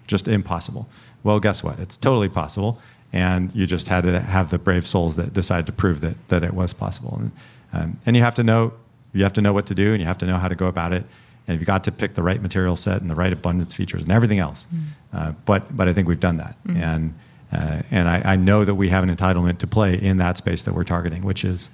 [0.07, 0.91] Just impossible.
[1.25, 1.79] Well, guess what?
[1.79, 2.79] It's totally possible.
[3.15, 6.45] And you just had to have the brave souls that decide to prove that, that
[6.45, 7.17] it was possible.
[7.19, 7.33] And,
[7.73, 8.75] um, and you have to know
[9.13, 10.67] you have to know what to do and you have to know how to go
[10.67, 11.05] about it.
[11.49, 14.13] And you've got to pick the right material set and the right abundance features and
[14.13, 14.69] everything else.
[14.73, 14.83] Mm.
[15.13, 16.57] Uh, but, but I think we've done that.
[16.65, 16.77] Mm.
[16.77, 17.15] And
[17.53, 20.75] and I, I, know that we have an entitlement to play in that space that
[20.75, 21.71] we're targeting, which is,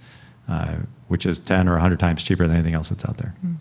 [0.48, 0.76] uh,
[1.08, 3.34] which is 10 or 100 times cheaper than anything else that's out there.
[3.44, 3.56] Mm.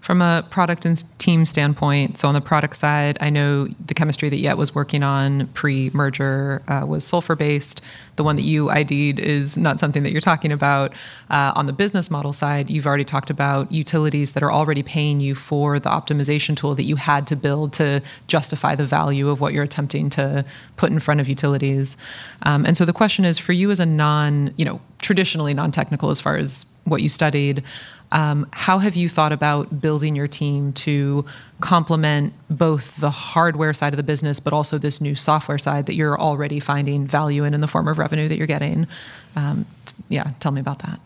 [0.00, 4.28] From a product and team standpoint, so on the product side, I know the chemistry
[4.28, 7.82] that Yet was working on pre merger uh, was sulfur based.
[8.16, 10.92] The one that you ID'd is not something that you're talking about.
[11.30, 15.20] Uh, on the business model side, you've already talked about utilities that are already paying
[15.20, 19.40] you for the optimization tool that you had to build to justify the value of
[19.40, 20.44] what you're attempting to
[20.76, 21.96] put in front of utilities.
[22.42, 25.70] Um, and so the question is for you as a non, you know, traditionally non
[25.70, 27.62] technical as far as what you studied,
[28.12, 31.24] um, how have you thought about building your team to
[31.60, 35.94] complement both the hardware side of the business, but also this new software side that
[35.94, 38.86] you're already finding value in in the form of revenue that you're getting?
[39.36, 39.66] Um,
[40.08, 41.00] yeah, tell me about that.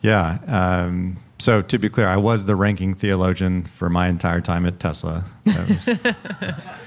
[0.00, 0.38] Yeah.
[0.46, 4.80] Um, so to be clear, I was the ranking theologian for my entire time at
[4.80, 5.24] Tesla.
[5.44, 5.88] Was,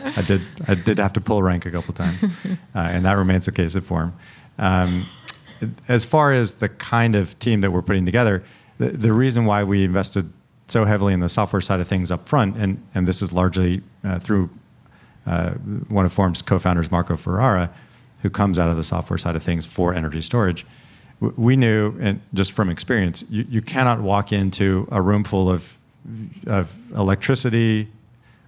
[0.04, 2.28] I did I did have to pull rank a couple times, uh,
[2.76, 4.14] and that remains the case at Form.
[4.58, 5.06] Um,
[5.88, 8.44] as far as the kind of team that we're putting together,
[8.80, 10.26] the, the reason why we invested
[10.68, 13.82] so heavily in the software side of things up front, and, and this is largely
[14.04, 14.50] uh, through
[15.28, 15.52] uh,
[15.90, 17.70] one of Form's co-founders, Marco Ferrara,
[18.22, 20.66] who comes out of the software side of things for energy storage.
[21.20, 25.78] We knew, and just from experience, you, you cannot walk into a room full of,
[26.48, 27.90] of electricity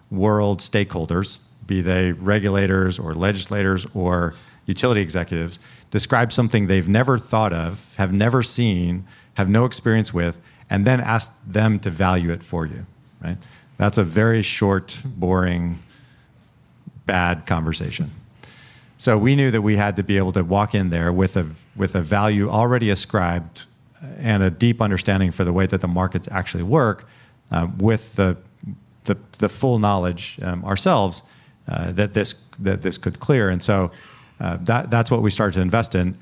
[0.09, 5.59] world stakeholders, be they regulators or legislators or utility executives,
[5.89, 10.99] describe something they've never thought of, have never seen, have no experience with, and then
[10.99, 12.86] ask them to value it for you.
[13.23, 13.38] Right?
[13.77, 15.79] That's a very short, boring,
[17.05, 18.11] bad conversation.
[18.97, 21.47] So we knew that we had to be able to walk in there with a
[21.75, 23.63] with a value already ascribed
[24.19, 27.07] and a deep understanding for the way that the markets actually work,
[27.51, 28.38] uh, with the,
[29.05, 31.21] the, the full knowledge um, ourselves
[31.67, 33.49] uh, that this that this could clear.
[33.49, 33.91] And so
[34.39, 36.17] uh, that that's what we started to invest in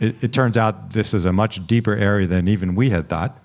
[0.00, 3.38] it, it, turns out this is a much deeper area than even we had thought.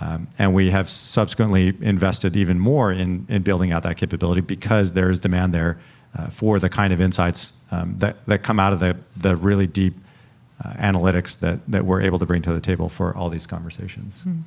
[0.00, 4.92] Um, and we have subsequently invested even more in, in building out that capability because
[4.92, 5.78] there is demand there
[6.16, 9.68] uh, for the kind of insights um, that, that come out of the, the really
[9.68, 9.94] deep
[10.64, 14.22] uh, analytics that, that we're able to bring to the table for all these conversations.
[14.22, 14.40] Hmm.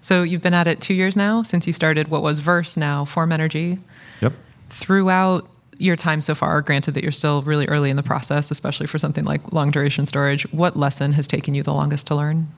[0.00, 3.04] So you've been at it two years now since you started what was Verse, now
[3.04, 3.78] Form Energy.
[4.20, 4.32] Yep.
[4.68, 5.48] Throughout
[5.78, 8.98] your time so far, granted that you're still really early in the process, especially for
[8.98, 12.48] something like long duration storage, what lesson has taken you the longest to learn?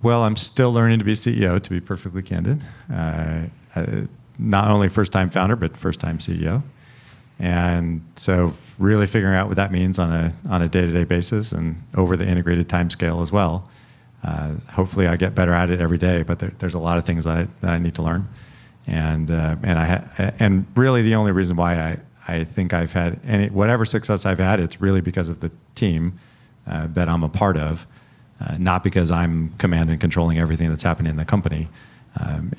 [0.00, 2.62] Well, I'm still learning to be CEO, to be perfectly candid.
[2.92, 3.42] Uh,
[3.74, 4.02] uh,
[4.38, 6.62] not only first time founder, but first time CEO.
[7.40, 11.04] And so, really figuring out what that means on a, on a day to day
[11.04, 13.68] basis and over the integrated time scale as well.
[14.22, 17.04] Uh, hopefully, I get better at it every day, but there, there's a lot of
[17.04, 18.28] things that I, that I need to learn
[18.86, 22.92] and uh, and I ha- and really the only reason why I I think I've
[22.92, 26.18] had any whatever success I've had, it's really because of the team
[26.66, 27.86] uh, that I'm a part of,
[28.40, 31.68] uh, not because I'm command and controlling everything that's happening in the company.
[32.20, 32.52] Um,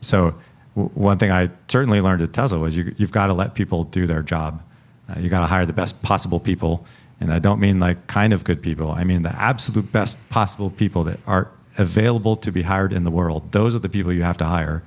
[0.00, 0.32] so
[0.74, 3.84] w- one thing I certainly learned at Tesla was you, you've got to let people
[3.84, 4.62] do their job.
[5.08, 6.84] Uh, you got to hire the best possible people,
[7.20, 8.90] and I don't mean like kind of good people.
[8.90, 13.10] I mean the absolute best possible people that are available to be hired in the
[13.10, 13.52] world.
[13.52, 14.82] Those are the people you have to hire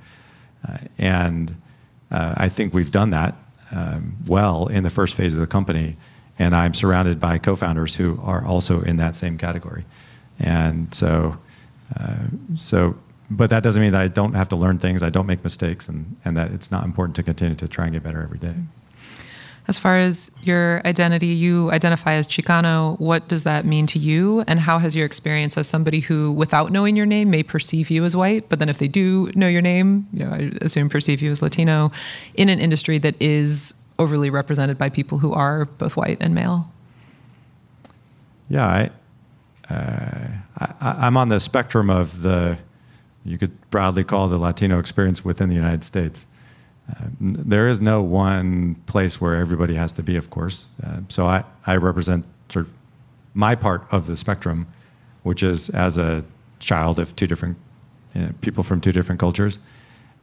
[2.36, 3.34] I think we've done that
[3.72, 5.96] um, well in the first phase of the company.
[6.38, 9.84] And I'm surrounded by co founders who are also in that same category.
[10.38, 11.38] And so,
[11.98, 12.96] uh, so,
[13.30, 15.88] but that doesn't mean that I don't have to learn things, I don't make mistakes,
[15.88, 18.54] and, and that it's not important to continue to try and get better every day.
[19.68, 22.98] As far as your identity, you identify as Chicano.
[23.00, 24.44] What does that mean to you?
[24.46, 28.04] And how has your experience as somebody who, without knowing your name, may perceive you
[28.04, 31.20] as white, but then if they do know your name, you know, I assume perceive
[31.20, 31.90] you as Latino,
[32.34, 36.70] in an industry that is overly represented by people who are both white and male?
[38.48, 38.90] Yeah, I,
[39.74, 42.58] uh, I, I'm on the spectrum of the,
[43.24, 46.26] you could broadly call the Latino experience within the United States.
[46.88, 50.72] Uh, there is no one place where everybody has to be, of course.
[50.84, 52.72] Uh, so I, I represent sort of
[53.34, 54.66] my part of the spectrum,
[55.22, 56.24] which is as a
[56.58, 57.56] child of two different
[58.14, 59.58] you know, people from two different cultures.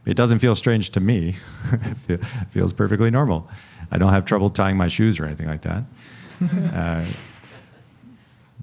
[0.06, 1.36] It doesn't feel strange to me.
[2.08, 3.50] it feels perfectly normal.
[3.92, 5.84] I don't have trouble tying my shoes or anything like that.
[6.74, 7.06] uh,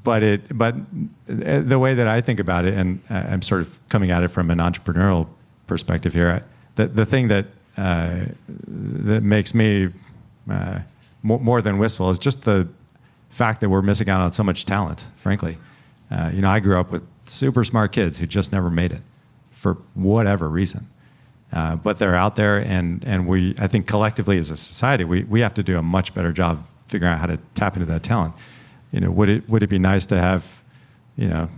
[0.02, 3.78] but it, but uh, the way that I think about it, and I'm sort of
[3.88, 5.28] coming at it from an entrepreneurial
[5.66, 6.44] perspective here.
[6.76, 7.46] The, the thing that
[7.80, 8.26] uh,
[8.66, 9.88] that makes me
[10.50, 10.80] uh,
[11.22, 12.68] more, more, than wistful is just the
[13.30, 15.56] fact that we're missing out on so much talent, frankly.
[16.10, 19.00] Uh, you know, I grew up with super smart kids who just never made it
[19.50, 20.84] for whatever reason.
[21.52, 25.24] Uh, but they're out there, and, and we, I think collectively as a society, we,
[25.24, 28.02] we have to do a much better job figuring out how to tap into that
[28.02, 28.34] talent.
[28.92, 30.62] You know, would it, would it be nice to have,
[31.16, 31.48] you know,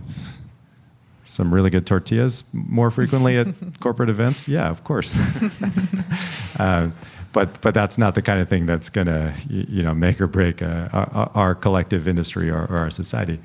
[1.33, 3.47] some really good tortillas more frequently at
[3.79, 4.47] corporate events?
[4.47, 5.17] Yeah, of course.
[6.59, 6.91] uh,
[7.31, 10.27] but but that's not the kind of thing that's going to you know make or
[10.27, 13.39] break uh, our, our, collective industry or, or our society.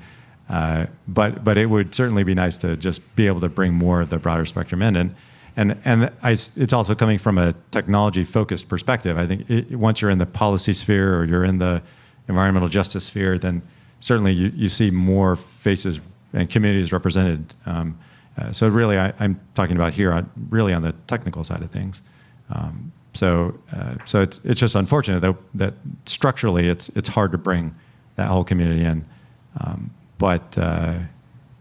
[0.47, 4.01] Uh, but but it would certainly be nice to just be able to bring more
[4.01, 5.15] of the broader spectrum in, and
[5.57, 9.17] and and I, it's also coming from a technology focused perspective.
[9.17, 11.81] I think it, once you're in the policy sphere or you're in the
[12.27, 13.63] environmental justice sphere, then
[13.99, 15.99] certainly you, you see more faces
[16.33, 17.53] and communities represented.
[17.65, 17.97] Um,
[18.37, 21.71] uh, so really, I, am talking about here on, really on the technical side of
[21.71, 22.01] things.
[22.49, 25.73] Um, so, uh, so it's it's just unfortunate that that
[26.05, 27.75] structurally it's it's hard to bring
[28.15, 29.05] that whole community in,
[29.59, 30.99] um, but uh,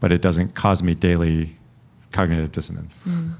[0.00, 1.56] but it doesn't cause me daily
[2.12, 3.00] cognitive dissonance.
[3.06, 3.34] Mm.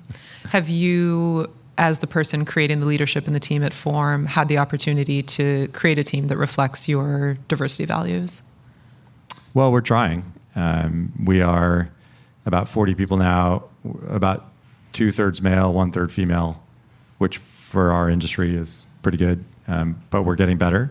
[0.51, 4.59] Have you, as the person creating the leadership in the team at Form, had the
[4.59, 8.43] opportunity to create a team that reflects your diversity values?
[9.55, 10.33] Well, we're trying.
[10.57, 11.91] Um, we are
[12.47, 13.65] about 40 people now,
[14.09, 14.47] about
[14.93, 16.63] two thirds male, one third female,
[17.19, 20.91] which for our industry is pretty good, um, but we're getting better.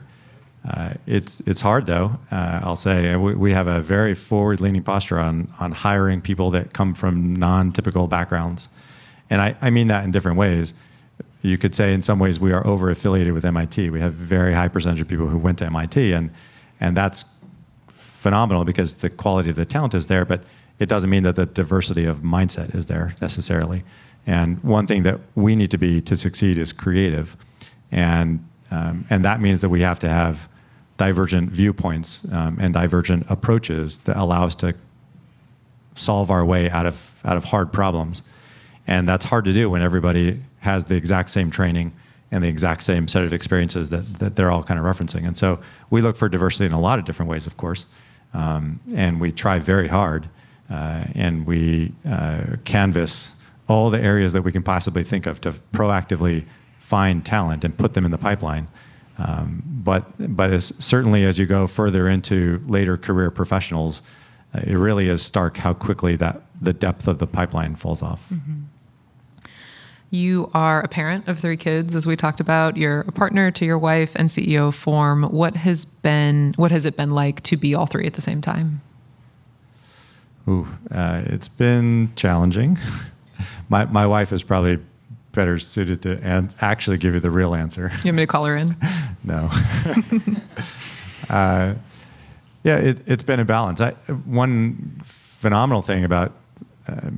[0.68, 2.12] Uh, it's it's hard though.
[2.32, 6.74] Uh, I'll say we, we, have a very forward-leaning posture on on hiring people that
[6.74, 8.70] come from non-typical backgrounds,
[9.30, 10.74] and I, I mean that in different ways.
[11.42, 13.92] You could say in some ways we are over affiliated with MIT.
[13.92, 16.32] We have very high percentage of people who went to MIT, and
[16.82, 17.37] and that's
[18.28, 20.26] phenomenal because the quality of the talent is there.
[20.26, 20.42] But
[20.80, 23.84] it doesn't mean that the diversity of mindset is there necessarily.
[24.26, 27.38] And one thing that we need to be to succeed is creative,
[27.90, 30.50] and um, and that means that we have to have
[30.98, 34.76] divergent viewpoints um, and divergent approaches that allow us to
[35.96, 38.24] solve our way out of out of hard problems.
[38.88, 41.94] And that's hard to do when everybody has the exact same training
[42.32, 45.26] and the exact same set of experiences that, that they're all kind of referencing.
[45.26, 45.60] And so
[45.90, 47.86] we look for diversity in a lot of different ways, of course.
[48.34, 50.30] Um, and we try very hard
[50.70, 55.52] uh, and we uh, canvas all the areas that we can possibly think of to
[55.74, 56.46] proactively
[56.80, 58.68] find talent and put them in the pipeline.
[59.18, 60.06] Um, but
[60.36, 64.02] but as certainly as you go further into later career professionals,
[64.54, 68.30] uh, it really is stark how quickly that the depth of the pipeline falls off.
[68.30, 68.62] Mm-hmm.
[70.10, 72.78] You are a parent of three kids, as we talked about.
[72.78, 75.24] You're a partner to your wife and CEO Form.
[75.24, 78.40] What has been what has it been like to be all three at the same
[78.40, 78.82] time?
[80.48, 82.78] Ooh, uh, it's been challenging.
[83.70, 84.80] my my wife is probably
[85.34, 87.92] better suited to an- actually give you the real answer.
[88.04, 88.78] You want me to call her in?
[89.26, 89.50] no.
[91.30, 91.76] uh,
[92.64, 93.82] yeah, it, has been a balance.
[93.82, 96.32] I, one phenomenal thing about
[96.88, 97.10] uh,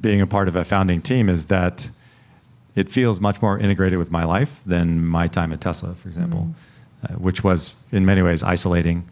[0.00, 1.90] being a part of a founding team is that
[2.78, 6.48] it feels much more integrated with my life than my time at Tesla, for example,
[6.48, 7.10] mm.
[7.10, 9.04] uh, which was in many ways isolating.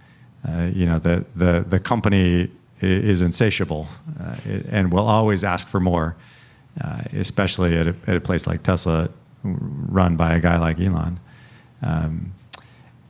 [0.48, 2.48] Uh, you know, the, the, the company
[2.80, 3.88] is insatiable
[4.20, 4.36] uh,
[4.70, 6.16] and will always ask for more
[6.82, 9.08] uh, especially at a, at a, place like Tesla,
[9.42, 11.18] run by a guy like Elon.
[11.82, 12.34] Um,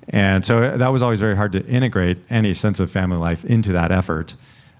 [0.08, 3.72] and so that was always very hard to integrate any sense of family life into
[3.72, 4.34] that effort.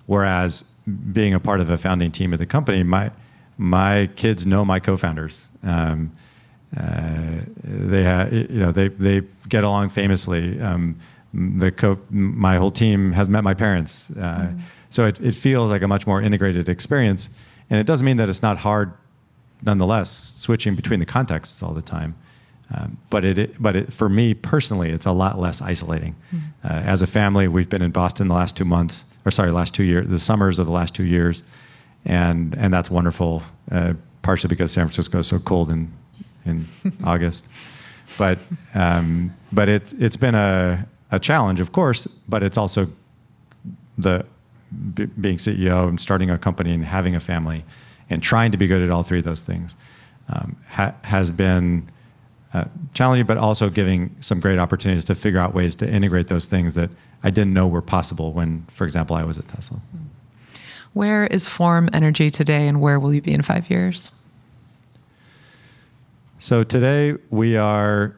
[0.06, 0.78] Whereas
[1.12, 3.10] being a part of a founding team of the company, my
[3.58, 5.48] my kids know my co-founders.
[5.66, 6.12] Um,
[6.76, 10.60] uh, they ha- you know they they get along famously.
[10.60, 10.96] Um,
[11.32, 14.60] the co- my whole team has met my parents, uh, mm.
[14.90, 17.38] so it, it feels like a much more integrated experience.
[17.68, 18.92] And it doesn't mean that it's not hard,
[19.62, 22.14] nonetheless, switching between the contexts all the time.
[22.74, 26.16] Um, but it, but it, for me personally, it's a lot less isolating.
[26.32, 26.66] Mm-hmm.
[26.66, 29.74] Uh, as a family, we've been in Boston the last two months, or sorry, last
[29.74, 31.42] two years, the summers of the last two years,
[32.04, 33.42] and and that's wonderful.
[34.26, 35.92] Partially because San Francisco is so cold in
[36.44, 36.66] in
[37.04, 37.48] August,
[38.18, 38.38] but
[38.74, 42.88] um, but it's it's been a a challenge, of course, but it's also
[43.96, 44.26] the
[44.94, 47.64] b- being CEO and starting a company and having a family
[48.10, 49.76] and trying to be good at all three of those things
[50.28, 51.88] um, ha- has been
[52.52, 52.64] uh,
[52.94, 56.74] challenging, but also giving some great opportunities to figure out ways to integrate those things
[56.74, 56.90] that
[57.22, 59.80] I didn't know were possible when, for example, I was at Tesla.
[60.96, 64.10] Where is Form Energy today, and where will you be in five years?
[66.38, 68.16] So today we are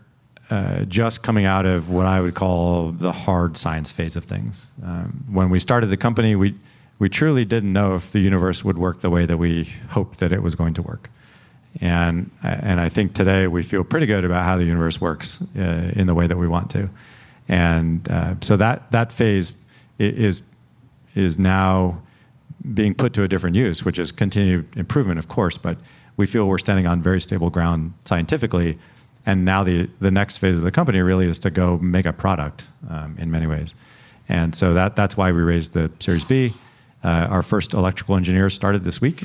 [0.48, 4.70] uh, just coming out of what I would call the hard science phase of things.
[4.84, 6.54] Um, when we started the company, we
[7.00, 10.30] we truly didn't know if the universe would work the way that we hoped that
[10.30, 11.10] it was going to work.
[11.80, 15.90] And and I think today we feel pretty good about how the universe works uh,
[15.96, 16.88] in the way that we want to.
[17.48, 19.64] And uh, so that that phase
[19.98, 20.42] is
[21.16, 22.02] is now
[22.74, 25.76] being put to a different use, which is continued improvement, of course, but
[26.16, 28.78] we feel we're standing on very stable ground scientifically
[29.26, 32.12] and now the the next phase of the company really is to go make a
[32.12, 33.74] product um, in many ways,
[34.28, 36.54] and so that that's why we raised the Series B,
[37.04, 39.24] Uh, our first electrical engineers started this week.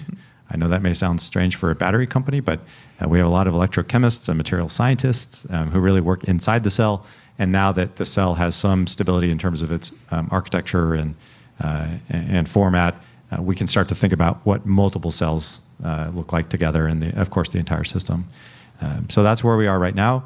[0.52, 2.60] I know that may sound strange for a battery company, but
[3.02, 6.64] uh, we have a lot of electrochemists and material scientists um, who really work inside
[6.64, 7.06] the cell.
[7.40, 11.16] And now that the cell has some stability in terms of its um, architecture and,
[11.64, 12.94] uh, and format,
[13.40, 17.30] we can start to think about what multiple cells uh, look like together, and of
[17.30, 18.26] course the entire system.
[18.82, 20.26] Um, so that's where we are right now.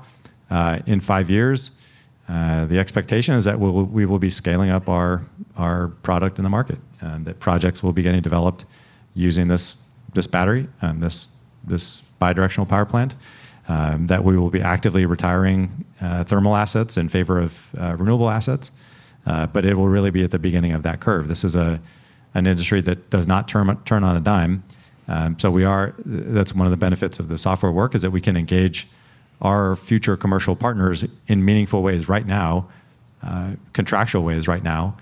[0.50, 1.82] Uh, in five years,
[2.30, 5.22] uh, the expectation is that we will be scaling up our,
[5.56, 8.66] our product in the market, and that projects will be getting developed
[9.14, 13.16] using this, this battery, um, this, this bidirectional power plant,
[13.68, 18.30] um, that we will be actively retiring uh, thermal assets in favor of uh, renewable
[18.30, 18.72] assets.
[19.26, 21.28] Uh, but it will really be at the beginning of that curve.
[21.28, 21.82] This is a,
[22.34, 24.64] an industry that does not turn, turn on a dime.
[25.08, 28.12] Um, so we are, that's one of the benefits of the software work is that
[28.12, 28.88] we can engage
[29.42, 32.68] our future commercial partners in meaningful ways right now,
[33.24, 34.98] uh, contractual ways right now,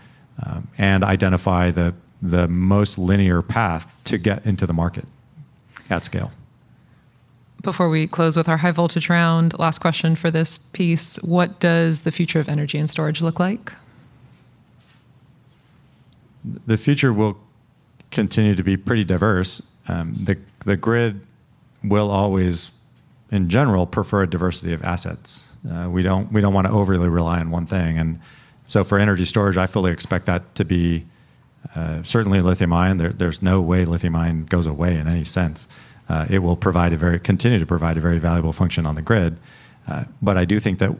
[0.46, 5.06] um, and identify the, the most linear path to get into the market
[5.90, 6.32] at scale.
[7.62, 12.02] Before we close with our high voltage round, last question for this piece What does
[12.02, 13.72] the future of energy and storage look like?
[16.68, 17.38] The future will
[18.12, 19.76] continue to be pretty diverse.
[19.88, 21.22] Um, the, the grid
[21.84, 22.82] will always,
[23.32, 25.56] in general, prefer a diversity of assets.
[25.70, 28.20] Uh, we don't we don't want to overly rely on one thing, and
[28.68, 31.06] so for energy storage, I fully expect that to be
[31.76, 32.98] uh, certainly lithium ion.
[32.98, 35.68] There, there's no way lithium ion goes away in any sense.
[36.08, 39.02] Uh, it will provide a very continue to provide a very valuable function on the
[39.02, 39.38] grid.
[39.88, 40.96] Uh, but I do think that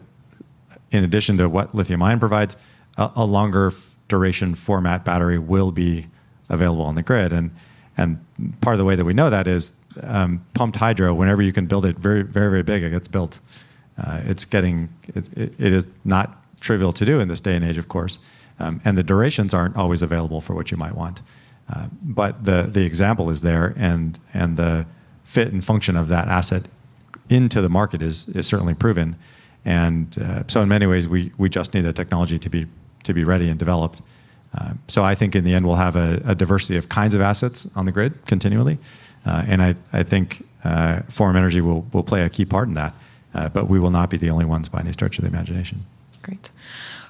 [0.90, 2.56] in addition to what lithium ion provides,
[2.96, 3.72] a, a longer
[4.08, 6.06] duration format battery will be
[6.48, 7.32] available on the grid.
[7.32, 7.50] And
[7.98, 8.18] and
[8.60, 11.14] part of the way that we know that is um, pumped hydro.
[11.14, 13.38] Whenever you can build it very very very big, it gets built.
[13.98, 17.64] Uh, it's getting it, it, it is not trivial to do in this day and
[17.64, 18.18] age, of course.
[18.58, 21.22] Um, and the durations aren't always available for what you might want.
[21.72, 24.86] Uh, but the the example is there, and and the
[25.24, 26.68] fit and function of that asset
[27.28, 29.16] into the market is is certainly proven.
[29.64, 32.66] And uh, so, in many ways, we we just need the technology to be
[33.06, 34.02] to be ready and developed.
[34.54, 37.20] Uh, so I think in the end we'll have a, a, diversity of kinds of
[37.20, 38.78] assets on the grid continually,
[39.26, 42.74] uh, and I, I think uh, Form Energy will, will play a key part in
[42.74, 42.94] that.
[43.34, 45.84] Uh, but we will not be the only ones by any stretch of the imagination.
[46.22, 46.48] Great.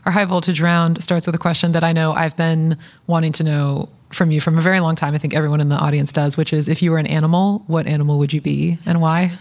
[0.05, 3.45] Our high voltage round starts with a question that I know I've been wanting to
[3.45, 5.15] know from you from a very long time.
[5.15, 7.87] I think everyone in the audience does, which is if you were an animal, what
[7.87, 9.39] animal would you be and why?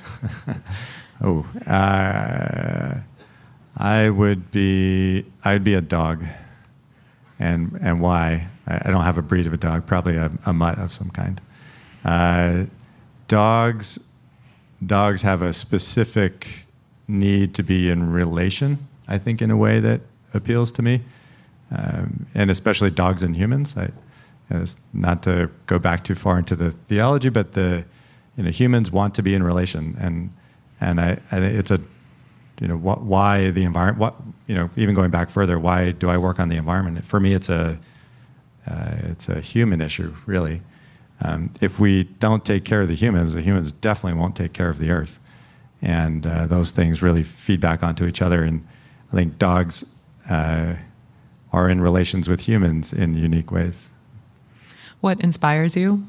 [1.24, 2.99] oh, uh,
[3.78, 5.26] I would be.
[5.43, 6.24] I'd be a dog
[7.40, 8.48] and and why.
[8.68, 11.40] I, don't have a breed of a dog, probably a, a mutt of some kind.
[12.04, 12.66] Uh,
[13.28, 14.12] dogs
[14.86, 16.66] dogs have a specific
[17.08, 18.88] need to be in relation.
[19.08, 20.02] I think in a way that
[20.34, 21.02] appeals to me,
[21.72, 23.78] um, and especially dogs and humans.
[23.78, 23.92] I,
[24.94, 27.84] not to go back too far into the theology, but the
[28.38, 30.32] you know humans want to be in relation, and
[30.80, 31.80] and I, I it's a
[32.60, 34.16] you know what, why the environment what
[34.47, 37.06] you know even going back further why do i work on the environment?
[37.06, 37.78] For me it's a
[38.68, 40.62] uh, it's a human issue really.
[41.22, 44.70] Um, if we don't take care of the humans the humans definitely won't take care
[44.70, 45.20] of the earth.
[45.82, 48.43] And uh, those things really feed back onto each other.
[48.43, 48.66] And
[49.12, 50.76] i think dogs uh,
[51.51, 53.89] are in relations with humans in unique ways.
[55.01, 56.06] What inspires you?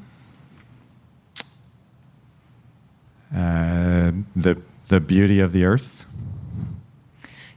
[3.35, 6.06] Uh, the the beauty of the earth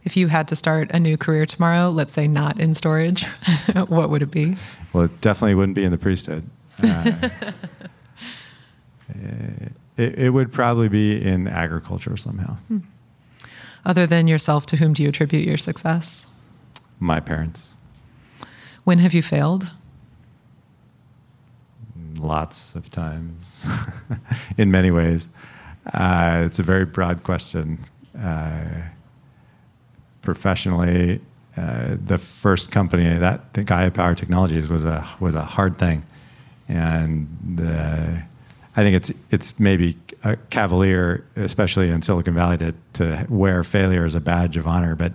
[0.05, 3.24] if you had to start a new career tomorrow, let's say not in storage,
[3.88, 4.57] what would it be?
[4.92, 6.44] Well, it definitely wouldn't be in the priesthood.
[6.82, 7.12] Uh,
[9.96, 12.55] it, it, would probably be in agriculture somehow.
[12.68, 12.78] Hmm.
[13.84, 16.26] Other than yourself, to whom do you attribute your success?
[16.98, 17.74] My parents.
[18.84, 19.70] When have you failed?
[22.16, 23.66] Lots of times,
[24.59, 25.28] in many ways.
[25.92, 27.78] Uh, it's a very broad question.
[28.18, 28.64] Uh,
[30.23, 31.21] professionally,
[31.57, 36.05] uh, the first company that the Gaia Power Technologies was a was a hard thing,
[36.68, 37.29] and
[37.61, 38.12] uh,
[38.77, 44.05] I think it's it's maybe a cavalier, especially in Silicon Valley, to to wear failure
[44.05, 44.95] as a badge of honor.
[44.95, 45.12] But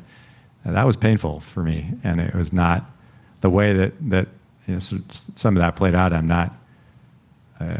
[0.65, 2.85] that was painful for me, and it was not
[3.41, 4.27] the way that that
[4.67, 6.11] you know, some of that played out.
[6.11, 6.53] I'm not.
[7.59, 7.77] Uh,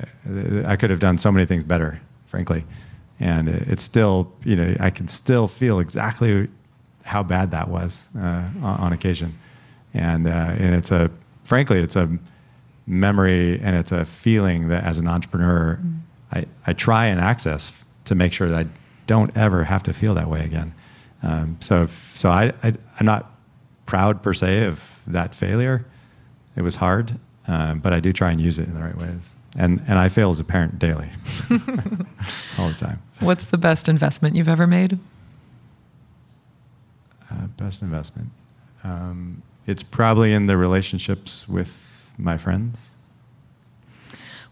[0.66, 2.64] I could have done so many things better, frankly,
[3.20, 6.48] and it's still you know I can still feel exactly
[7.06, 9.38] how bad that was uh, on occasion.
[9.94, 11.12] And, uh, and it's a,
[11.44, 12.18] frankly, it's a
[12.88, 16.00] memory and it's a feeling that as an entrepreneur, mm.
[16.34, 18.70] I, I try and access to make sure that I
[19.06, 20.74] don't ever have to feel that way again.
[21.22, 23.32] Um, so, if, so I, I, am not
[23.86, 25.86] proud per se of that failure.
[26.56, 29.34] It was hard, uh, but I do try and use it in the right ways.
[29.58, 31.08] And and I fail as a parent daily,
[32.60, 33.02] all the time.
[33.22, 35.00] What's the best investment you've ever made?
[37.36, 38.30] Uh, best investment.
[38.84, 42.92] Um, it's probably in the relationships with my friends.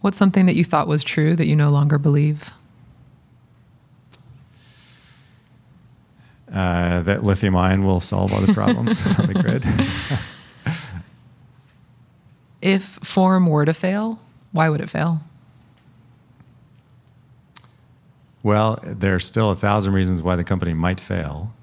[0.02, 2.52] What's something that you thought was true that you no longer believe?
[6.52, 9.66] Uh, that lithium ion will solve all the problems on the grid.
[12.62, 14.20] if Form were to fail,
[14.52, 15.22] why would it fail?
[18.44, 21.54] Well, there's still a thousand reasons why the company might fail.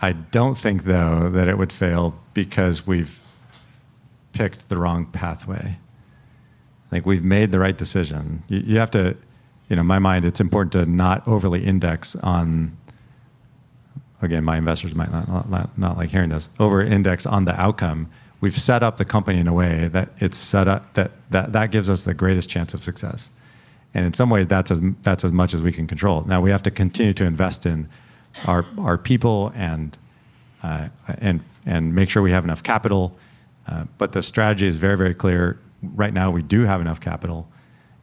[0.00, 3.18] I don't think, though, that it would fail because we've
[4.32, 5.78] picked the wrong pathway.
[6.86, 8.42] I think we've made the right decision.
[8.48, 9.16] You, you have to,
[9.68, 12.76] you know, in my mind, it's important to not overly index on.
[14.22, 16.48] Again, my investors might not, not, not like hearing this.
[16.58, 18.10] Over index on the outcome.
[18.40, 21.70] We've set up the company in a way that it's set up that that, that
[21.70, 23.30] gives us the greatest chance of success.
[23.94, 26.22] And in some ways, that's as, that's as much as we can control.
[26.24, 27.88] Now, we have to continue to invest in
[28.46, 29.96] our, our people and,
[30.62, 30.88] uh,
[31.20, 33.16] and, and make sure we have enough capital.
[33.68, 35.58] Uh, but the strategy is very, very clear.
[35.82, 37.48] Right now, we do have enough capital,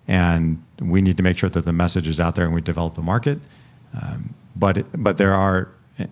[0.08, 2.96] and we need to make sure that the message is out there and we develop
[2.96, 3.40] the market.
[4.00, 5.70] Um, but, but there are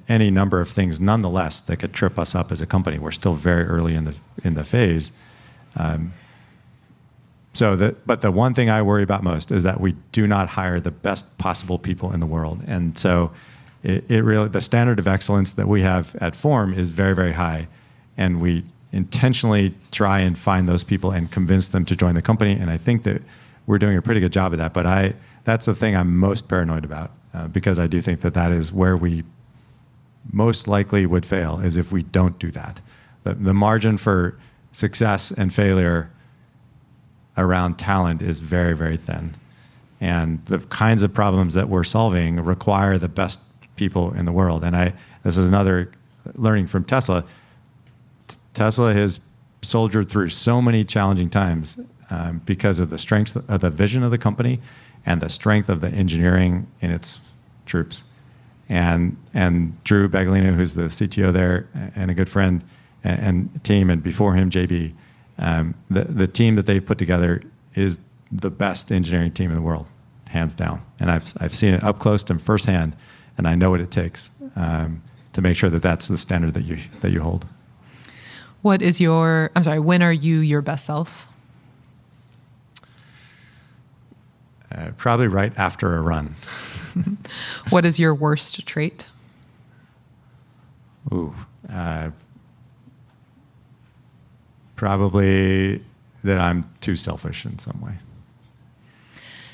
[0.08, 3.00] any number of things, nonetheless, that could trip us up as a company.
[3.00, 5.12] We're still very early in the, in the phase.
[5.76, 6.14] Um,
[7.54, 10.50] so the, but the one thing I worry about most is that we do not
[10.50, 12.62] hire the best possible people in the world.
[12.68, 13.32] And so
[13.84, 17.34] it, it really, the standard of excellence that we have at Form is very, very
[17.34, 17.68] high.
[18.18, 22.54] And we intentionally try and find those people and convince them to join the company.
[22.54, 23.22] And I think that
[23.66, 24.74] we're doing a pretty good job of that.
[24.74, 25.14] But I,
[25.44, 28.72] that's the thing I'm most paranoid about uh, because I do think that that is
[28.72, 29.24] where we
[30.32, 32.82] most likely would fail is if we don't do that.
[33.24, 34.38] The, the margin for
[34.72, 36.12] success and failure
[37.38, 39.36] around talent is very, very thin.
[40.00, 44.64] And the kinds of problems that we're solving require the best people in the world.
[44.64, 44.94] And I,
[45.24, 45.92] this is another
[46.36, 47.24] learning from Tesla.
[48.54, 49.28] Tesla has
[49.62, 54.12] soldiered through so many challenging times um, because of the strength of the vision of
[54.12, 54.60] the company
[55.06, 57.32] and the strength of the engineering in its
[57.66, 58.04] troops.
[58.70, 62.64] And, and Drew Baglino, who's the CTO there and a good friend
[63.04, 64.94] and, and team, and before him, JB,
[65.40, 67.42] um, the, the team that they've put together
[67.76, 68.00] is
[68.32, 69.88] the best engineering team in the world,
[70.28, 70.82] hands down.
[71.00, 72.96] And I've, I've seen it up close and firsthand,
[73.38, 75.02] and I know what it takes um,
[75.34, 77.46] to make sure that that's the standard that you, that you hold.
[78.62, 81.28] What is your, I'm sorry, when are you your best self?
[84.74, 86.36] Uh, probably right after a run.
[87.70, 89.06] what is your worst trait?
[91.12, 91.34] Ooh,
[91.70, 92.12] uh,
[94.82, 95.86] Probably
[96.24, 98.00] that I'm too selfish in some way.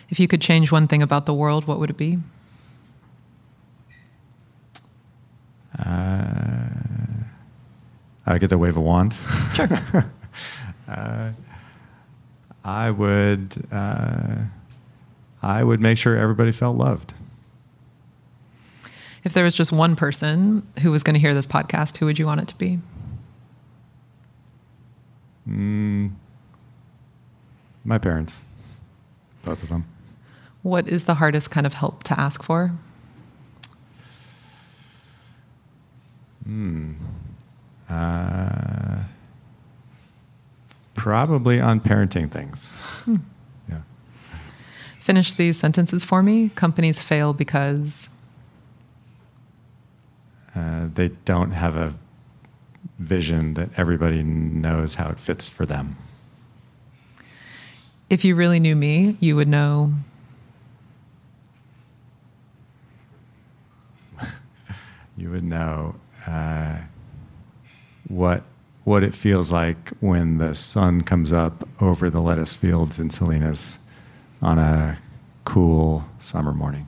[0.08, 2.20] If you could change one thing about the world, what would it be?
[5.80, 6.70] Uh,
[8.26, 9.16] I get to wave a wand.
[9.54, 9.68] Sure.
[10.88, 11.32] uh,
[12.64, 13.56] I would.
[13.72, 14.36] Uh,
[15.42, 17.14] I would make sure everybody felt loved.
[19.24, 22.18] If there was just one person who was going to hear this podcast, who would
[22.18, 22.80] you want it to be?
[25.48, 26.12] Mm,
[27.86, 28.42] my parents,
[29.44, 29.86] both of them.
[30.62, 32.72] What is the hardest kind of help to ask for?
[36.48, 36.94] Hmm.
[37.90, 39.00] Uh,
[40.94, 42.74] probably on parenting things.
[43.04, 43.18] Hmm.
[43.70, 43.82] Yeah.
[45.02, 46.48] Finish these sentences for me.
[46.56, 48.10] Companies fail because
[50.56, 51.94] uh, they don't have a
[52.98, 55.98] vision that everybody knows how it fits for them.
[58.10, 59.96] If you really knew me, you would know.
[65.18, 65.96] you would know
[66.28, 66.78] uh,
[68.08, 68.44] what
[68.84, 73.86] what it feels like when the sun comes up over the lettuce fields in Salinas
[74.42, 74.98] on a
[75.44, 76.88] cool summer morning.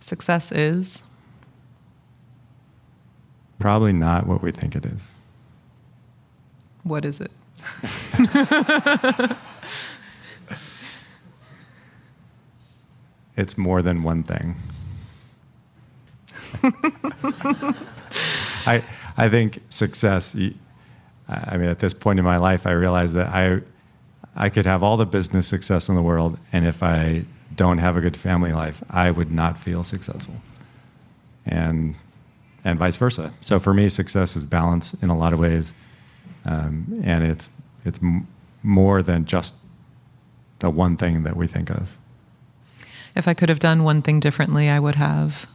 [0.00, 1.02] Success is
[3.58, 5.14] Probably not what we think it is.
[6.82, 7.30] What is it?
[13.36, 14.56] it's more than one thing.
[18.66, 18.82] I,
[19.16, 20.36] I think success,
[21.28, 23.60] I mean, at this point in my life, I realized that I,
[24.34, 27.96] I could have all the business success in the world, and if I don't have
[27.96, 30.34] a good family life, I would not feel successful.
[31.46, 31.94] And
[32.64, 33.32] and vice versa.
[33.40, 35.72] So for me, success is balance in a lot of ways.
[36.44, 37.48] um, and it's
[37.84, 38.26] it's m-
[38.64, 39.64] more than just
[40.58, 41.96] the one thing that we think of.
[43.14, 45.46] If I could have done one thing differently, I would have.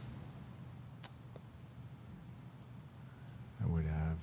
[3.62, 4.16] I would have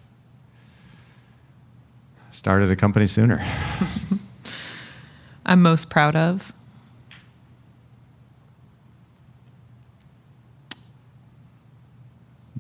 [2.32, 3.44] started a company sooner.
[5.46, 6.54] I'm most proud of.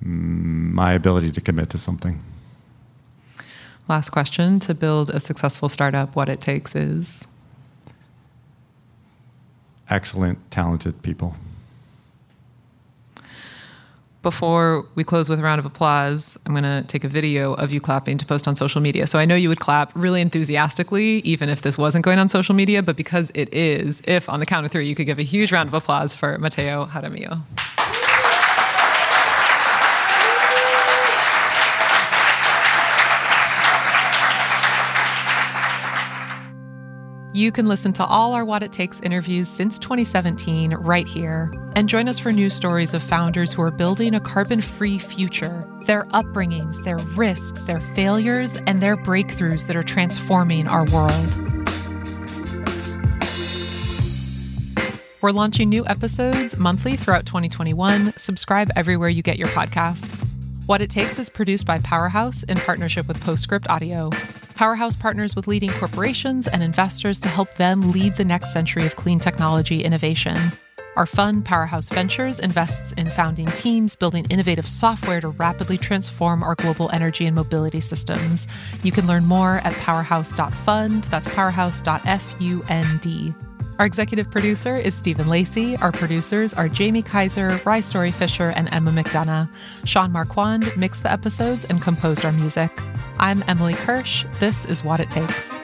[0.01, 2.23] My ability to commit to something.
[3.87, 7.27] Last question to build a successful startup, what it takes is
[9.89, 11.35] excellent, talented people.
[14.21, 17.71] Before we close with a round of applause, I'm going to take a video of
[17.71, 19.07] you clapping to post on social media.
[19.07, 22.53] So I know you would clap really enthusiastically, even if this wasn't going on social
[22.53, 25.23] media, but because it is, if on the count of three, you could give a
[25.23, 27.43] huge round of applause for Mateo Jaramillo.
[37.39, 41.87] You can listen to all our What It Takes interviews since 2017 right here and
[41.87, 46.01] join us for news stories of founders who are building a carbon free future, their
[46.11, 51.33] upbringings, their risks, their failures, and their breakthroughs that are transforming our world.
[55.21, 58.17] We're launching new episodes monthly throughout 2021.
[58.17, 60.27] Subscribe everywhere you get your podcasts.
[60.65, 64.09] What It Takes is produced by Powerhouse in partnership with Postscript Audio.
[64.59, 68.97] Powerhouse partners with leading corporations and investors to help them lead the next century of
[68.97, 70.35] clean technology innovation.
[70.99, 76.55] Our fund, Powerhouse Ventures, invests in founding teams building innovative software to rapidly transform our
[76.55, 78.49] global energy and mobility systems.
[78.83, 81.05] You can learn more at powerhouse.fund.
[81.05, 83.35] That's powerhouse.fund.
[83.79, 85.77] Our executive producer is Stephen Lacey.
[85.77, 89.47] Our producers are Jamie Kaiser, Rye Story Fisher, and Emma McDonough.
[89.85, 92.77] Sean Marquand mixed the episodes and composed our music.
[93.19, 94.25] I'm Emily Kirsch.
[94.41, 95.58] This is What It Takes.